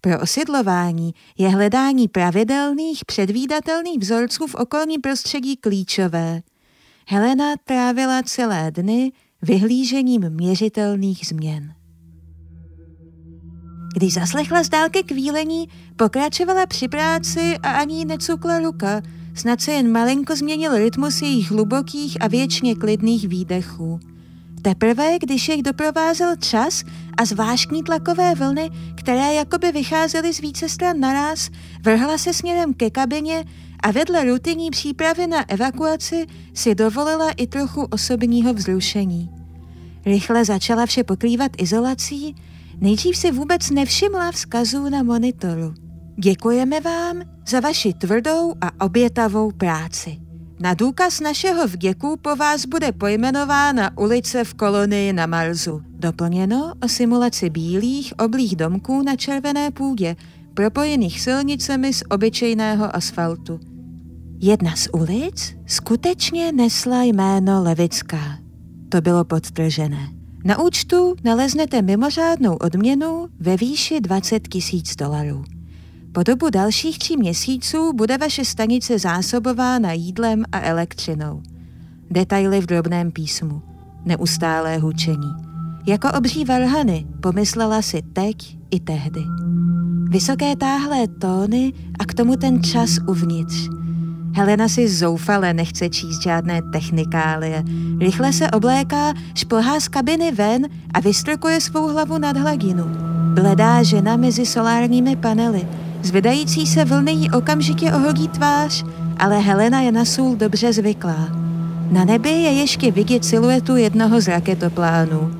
Pro 0.00 0.20
osidlování 0.20 1.14
je 1.38 1.48
hledání 1.48 2.08
pravidelných, 2.08 3.04
předvídatelných 3.04 3.98
vzorců 3.98 4.46
v 4.46 4.54
okolní 4.54 4.98
prostředí 4.98 5.56
klíčové. 5.56 6.42
Helena 7.08 7.54
trávila 7.64 8.22
celé 8.22 8.70
dny 8.70 9.12
vyhlížením 9.42 10.30
měřitelných 10.30 11.26
změn. 11.26 11.74
Když 13.94 14.14
zaslechla 14.14 14.62
z 14.62 14.68
dálky 14.68 15.02
kvílení, 15.02 15.68
pokračovala 15.96 16.66
při 16.66 16.88
práci 16.88 17.58
a 17.62 17.70
ani 17.70 18.04
necukla 18.04 18.58
ruka– 18.58 19.02
Snad 19.34 19.60
se 19.60 19.72
jen 19.72 19.92
malinko 19.92 20.36
změnil 20.36 20.78
rytmus 20.78 21.22
jejich 21.22 21.50
hlubokých 21.50 22.16
a 22.20 22.28
věčně 22.28 22.74
klidných 22.74 23.28
výdechů. 23.28 24.00
Teprve, 24.62 25.18
když 25.18 25.48
jich 25.48 25.62
doprovázel 25.62 26.36
čas 26.36 26.84
a 27.16 27.24
zvláštní 27.24 27.82
tlakové 27.82 28.34
vlny, 28.34 28.70
které 28.96 29.34
jakoby 29.34 29.72
vycházely 29.72 30.34
z 30.34 30.40
více 30.40 30.68
stran 30.68 31.00
naraz, 31.00 31.50
vrhla 31.82 32.18
se 32.18 32.34
směrem 32.34 32.74
ke 32.74 32.90
kabině 32.90 33.44
a 33.80 33.90
vedle 33.90 34.24
rutinní 34.24 34.70
přípravy 34.70 35.26
na 35.26 35.50
evakuaci 35.50 36.26
si 36.54 36.74
dovolila 36.74 37.30
i 37.30 37.46
trochu 37.46 37.82
osobního 37.90 38.54
vzrušení. 38.54 39.30
Rychle 40.06 40.44
začala 40.44 40.86
vše 40.86 41.04
pokrývat 41.04 41.52
izolací, 41.58 42.34
nejdřív 42.80 43.16
si 43.16 43.30
vůbec 43.30 43.70
nevšimla 43.70 44.32
vzkazů 44.32 44.88
na 44.88 45.02
monitoru. 45.02 45.74
Děkujeme 46.22 46.80
vám 46.80 47.22
za 47.48 47.60
vaši 47.60 47.92
tvrdou 47.92 48.54
a 48.60 48.84
obětavou 48.84 49.50
práci. 49.50 50.18
Na 50.60 50.74
důkaz 50.74 51.20
našeho 51.20 51.68
vděku 51.68 52.16
po 52.22 52.36
vás 52.36 52.66
bude 52.66 52.92
pojmenována 52.92 53.98
ulice 53.98 54.44
v 54.44 54.54
kolonii 54.54 55.12
na 55.12 55.26
Marsu. 55.26 55.82
Doplněno 55.88 56.72
o 56.84 56.88
simulaci 56.88 57.50
bílých 57.50 58.12
oblých 58.18 58.56
domků 58.56 59.02
na 59.02 59.16
červené 59.16 59.70
půdě, 59.70 60.16
propojených 60.54 61.20
silnicemi 61.20 61.92
z 61.92 62.02
obyčejného 62.10 62.96
asfaltu. 62.96 63.60
Jedna 64.38 64.76
z 64.76 64.88
ulic 64.92 65.56
skutečně 65.66 66.52
nesla 66.52 67.02
jméno 67.02 67.62
Levická. 67.62 68.38
To 68.88 69.00
bylo 69.00 69.24
podtržené. 69.24 70.08
Na 70.44 70.62
účtu 70.62 71.14
naleznete 71.24 71.82
mimořádnou 71.82 72.56
odměnu 72.56 73.28
ve 73.38 73.56
výši 73.56 74.00
20 74.00 74.48
tisíc 74.48 74.96
dolarů. 74.96 75.44
Po 76.12 76.22
dobu 76.22 76.50
dalších 76.50 76.98
tří 76.98 77.16
měsíců 77.16 77.92
bude 77.92 78.18
vaše 78.18 78.44
stanice 78.44 78.98
zásobována 78.98 79.92
jídlem 79.92 80.44
a 80.52 80.60
elektřinou. 80.60 81.42
Detaily 82.10 82.60
v 82.60 82.66
drobném 82.66 83.10
písmu. 83.10 83.62
Neustálé 84.04 84.78
hučení. 84.78 85.32
Jako 85.86 86.08
obří 86.18 86.44
varhany 86.44 87.06
pomyslela 87.20 87.82
si 87.82 88.02
teď 88.12 88.58
i 88.70 88.80
tehdy. 88.80 89.20
Vysoké 90.10 90.56
táhlé 90.56 91.08
tóny 91.08 91.72
a 91.98 92.04
k 92.04 92.14
tomu 92.14 92.36
ten 92.36 92.62
čas 92.62 92.98
uvnitř. 93.08 93.68
Helena 94.34 94.68
si 94.68 94.88
zoufale 94.88 95.54
nechce 95.54 95.88
číst 95.88 96.22
žádné 96.22 96.60
technikálie. 96.72 97.64
Rychle 98.00 98.32
se 98.32 98.50
obléká, 98.50 99.14
šplhá 99.34 99.80
z 99.80 99.88
kabiny 99.88 100.32
ven 100.32 100.66
a 100.94 101.00
vystrkuje 101.00 101.60
svou 101.60 101.88
hlavu 101.88 102.18
nad 102.18 102.36
hladinu. 102.36 102.84
Bledá 103.34 103.82
žena 103.82 104.16
mezi 104.16 104.46
solárními 104.46 105.16
panely– 105.16 105.68
Zvedající 106.02 106.66
se 106.66 106.84
vlny 106.84 107.12
jí 107.12 107.30
okamžitě 107.30 107.92
ohodí 107.92 108.28
tvář, 108.28 108.84
ale 109.18 109.38
Helena 109.38 109.80
je 109.80 109.92
na 109.92 110.04
sůl 110.04 110.36
dobře 110.36 110.72
zvyklá. 110.72 111.28
Na 111.90 112.04
nebi 112.04 112.30
je 112.30 112.52
ještě 112.52 112.90
vidět 112.90 113.24
siluetu 113.24 113.76
jednoho 113.76 114.20
z 114.20 114.28
raketoplánů. 114.28 115.30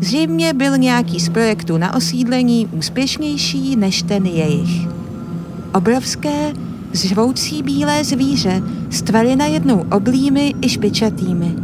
Zřejmě 0.00 0.54
byl 0.54 0.78
nějaký 0.78 1.20
z 1.20 1.28
projektů 1.28 1.78
na 1.78 1.94
osídlení 1.94 2.66
úspěšnější 2.66 3.76
než 3.76 4.02
ten 4.02 4.26
jejich. 4.26 4.88
Obrovské, 5.74 6.52
zřvoucí 6.92 7.62
bílé 7.62 8.04
zvíře 8.04 8.62
s 8.90 9.02
tvary 9.02 9.36
najednou 9.36 9.84
oblými 9.92 10.54
i 10.62 10.68
špičatými. 10.68 11.54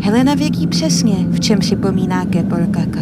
Helena 0.00 0.34
vědí 0.34 0.66
přesně, 0.66 1.14
v 1.30 1.40
čem 1.40 1.58
připomíná 1.58 2.24
Keporkaka. 2.24 3.00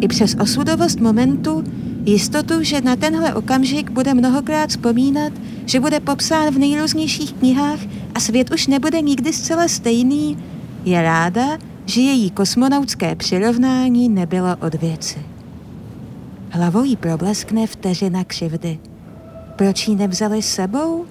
I 0.00 0.08
přes 0.08 0.36
osudovost 0.40 1.00
momentu, 1.00 1.64
jistotu, 2.08 2.62
že 2.62 2.80
na 2.80 2.96
tenhle 2.96 3.34
okamžik 3.34 3.90
bude 3.90 4.14
mnohokrát 4.14 4.70
vzpomínat, 4.70 5.32
že 5.66 5.80
bude 5.80 6.00
popsán 6.00 6.54
v 6.54 6.58
nejrůznějších 6.58 7.32
knihách 7.32 7.78
a 8.14 8.20
svět 8.20 8.50
už 8.52 8.66
nebude 8.66 9.00
nikdy 9.00 9.32
zcela 9.32 9.68
stejný, 9.68 10.38
je 10.84 11.02
ráda, 11.02 11.58
že 11.86 12.00
její 12.00 12.30
kosmonautské 12.30 13.16
přirovnání 13.16 14.08
nebylo 14.08 14.56
od 14.60 14.74
věci. 14.74 15.18
Hlavou 16.50 16.84
jí 16.84 16.96
probleskne 16.96 17.66
vteřina 17.66 18.24
křivdy. 18.24 18.78
Proč 19.56 19.88
ji 19.88 19.96
nevzali 19.96 20.42
sebou? 20.42 21.06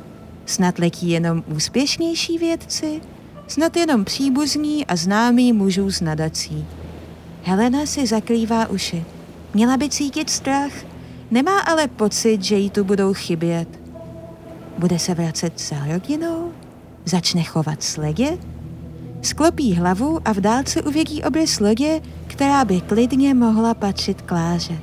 Snad 0.46 0.80
letí 0.80 1.10
jenom 1.10 1.44
úspěšnější 1.56 2.38
vědci? 2.38 3.02
Snad 3.48 3.78
jenom 3.78 4.06
příbuzní 4.06 4.86
a 4.86 4.96
známí 4.96 5.54
mužů 5.54 5.92
s 5.92 6.02
nadací. 6.02 6.66
Helena 7.44 7.86
si 7.86 8.08
zakrývá 8.08 8.70
uši. 8.70 9.06
Měla 9.58 9.78
by 9.78 9.90
cítit 9.90 10.30
strach, 10.30 10.72
nemá 11.32 11.60
ale 11.60 11.88
pocit, 11.88 12.44
že 12.44 12.56
jí 12.56 12.70
tu 12.70 12.84
budou 12.84 13.14
chybět. 13.14 13.68
Bude 14.78 15.00
se 15.00 15.14
vracet 15.14 15.60
za 15.60 15.86
rodinou? 15.86 16.52
Začne 17.06 17.44
chovat 17.44 17.84
sledě? 17.84 18.38
Sklopí 19.22 19.74
hlavu 19.74 20.20
a 20.26 20.34
v 20.34 20.42
dálce 20.42 20.82
uvidí 20.82 21.24
obrys 21.24 21.60
lodě, 21.60 22.02
která 22.28 22.66
by 22.66 22.82
klidně 22.82 23.34
mohla 23.34 23.74
patřit 23.74 24.22
Kláře. 24.22 24.78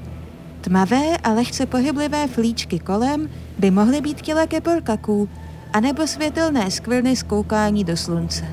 Tmavé 0.60 1.16
a 1.16 1.32
lehce 1.32 1.66
pohyblivé 1.66 2.28
flíčky 2.28 2.78
kolem 2.78 3.30
by 3.58 3.70
mohly 3.70 4.00
být 4.00 4.20
těla 4.20 4.46
keporkaků, 4.46 5.28
anebo 5.72 6.06
světelné 6.06 6.70
skvrny 6.70 7.16
z 7.16 7.22
koukání 7.22 7.84
do 7.84 7.96
slunce. 7.96 8.44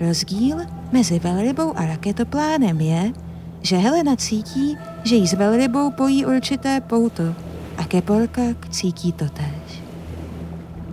Rozdíl 0.00 0.56
mezi 0.92 1.18
velrybou 1.18 1.72
a 1.76 1.86
raketoplánem 1.86 2.80
je, 2.80 3.12
že 3.62 3.76
Helena 3.76 4.16
cítí, 4.16 4.78
že 5.08 5.16
jí 5.16 5.28
s 5.28 5.32
velrybou 5.32 5.90
pojí 5.90 6.26
určité 6.26 6.80
pouto 6.80 7.22
a 7.76 7.84
keporkak 7.84 8.68
cítí 8.68 9.12
to 9.12 9.24
též. 9.28 9.82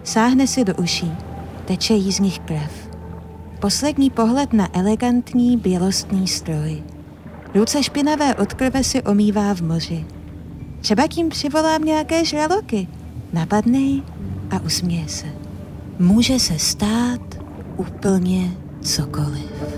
Sáhne 0.03 0.47
si 0.47 0.63
do 0.63 0.75
uší, 0.75 1.11
teče 1.65 1.93
jí 1.93 2.11
z 2.11 2.19
nich 2.19 2.39
krev. 2.39 2.89
Poslední 3.59 4.09
pohled 4.09 4.53
na 4.53 4.69
elegantní 4.73 5.57
bělostný 5.57 6.27
stroj. 6.27 6.83
Ruce 7.55 7.83
špinavé 7.83 8.35
od 8.35 8.53
krve 8.53 8.83
si 8.83 9.03
omývá 9.03 9.53
v 9.55 9.61
moři. 9.61 10.05
Třeba 10.81 11.07
tím 11.07 11.29
přivolám 11.29 11.83
nějaké 11.83 12.25
žraloky. 12.25 12.87
Napadnej 13.33 14.01
a 14.51 14.59
usměje 14.59 15.07
se. 15.07 15.25
Může 15.99 16.39
se 16.39 16.59
stát 16.59 17.21
úplně 17.77 18.51
cokoliv. 18.81 19.74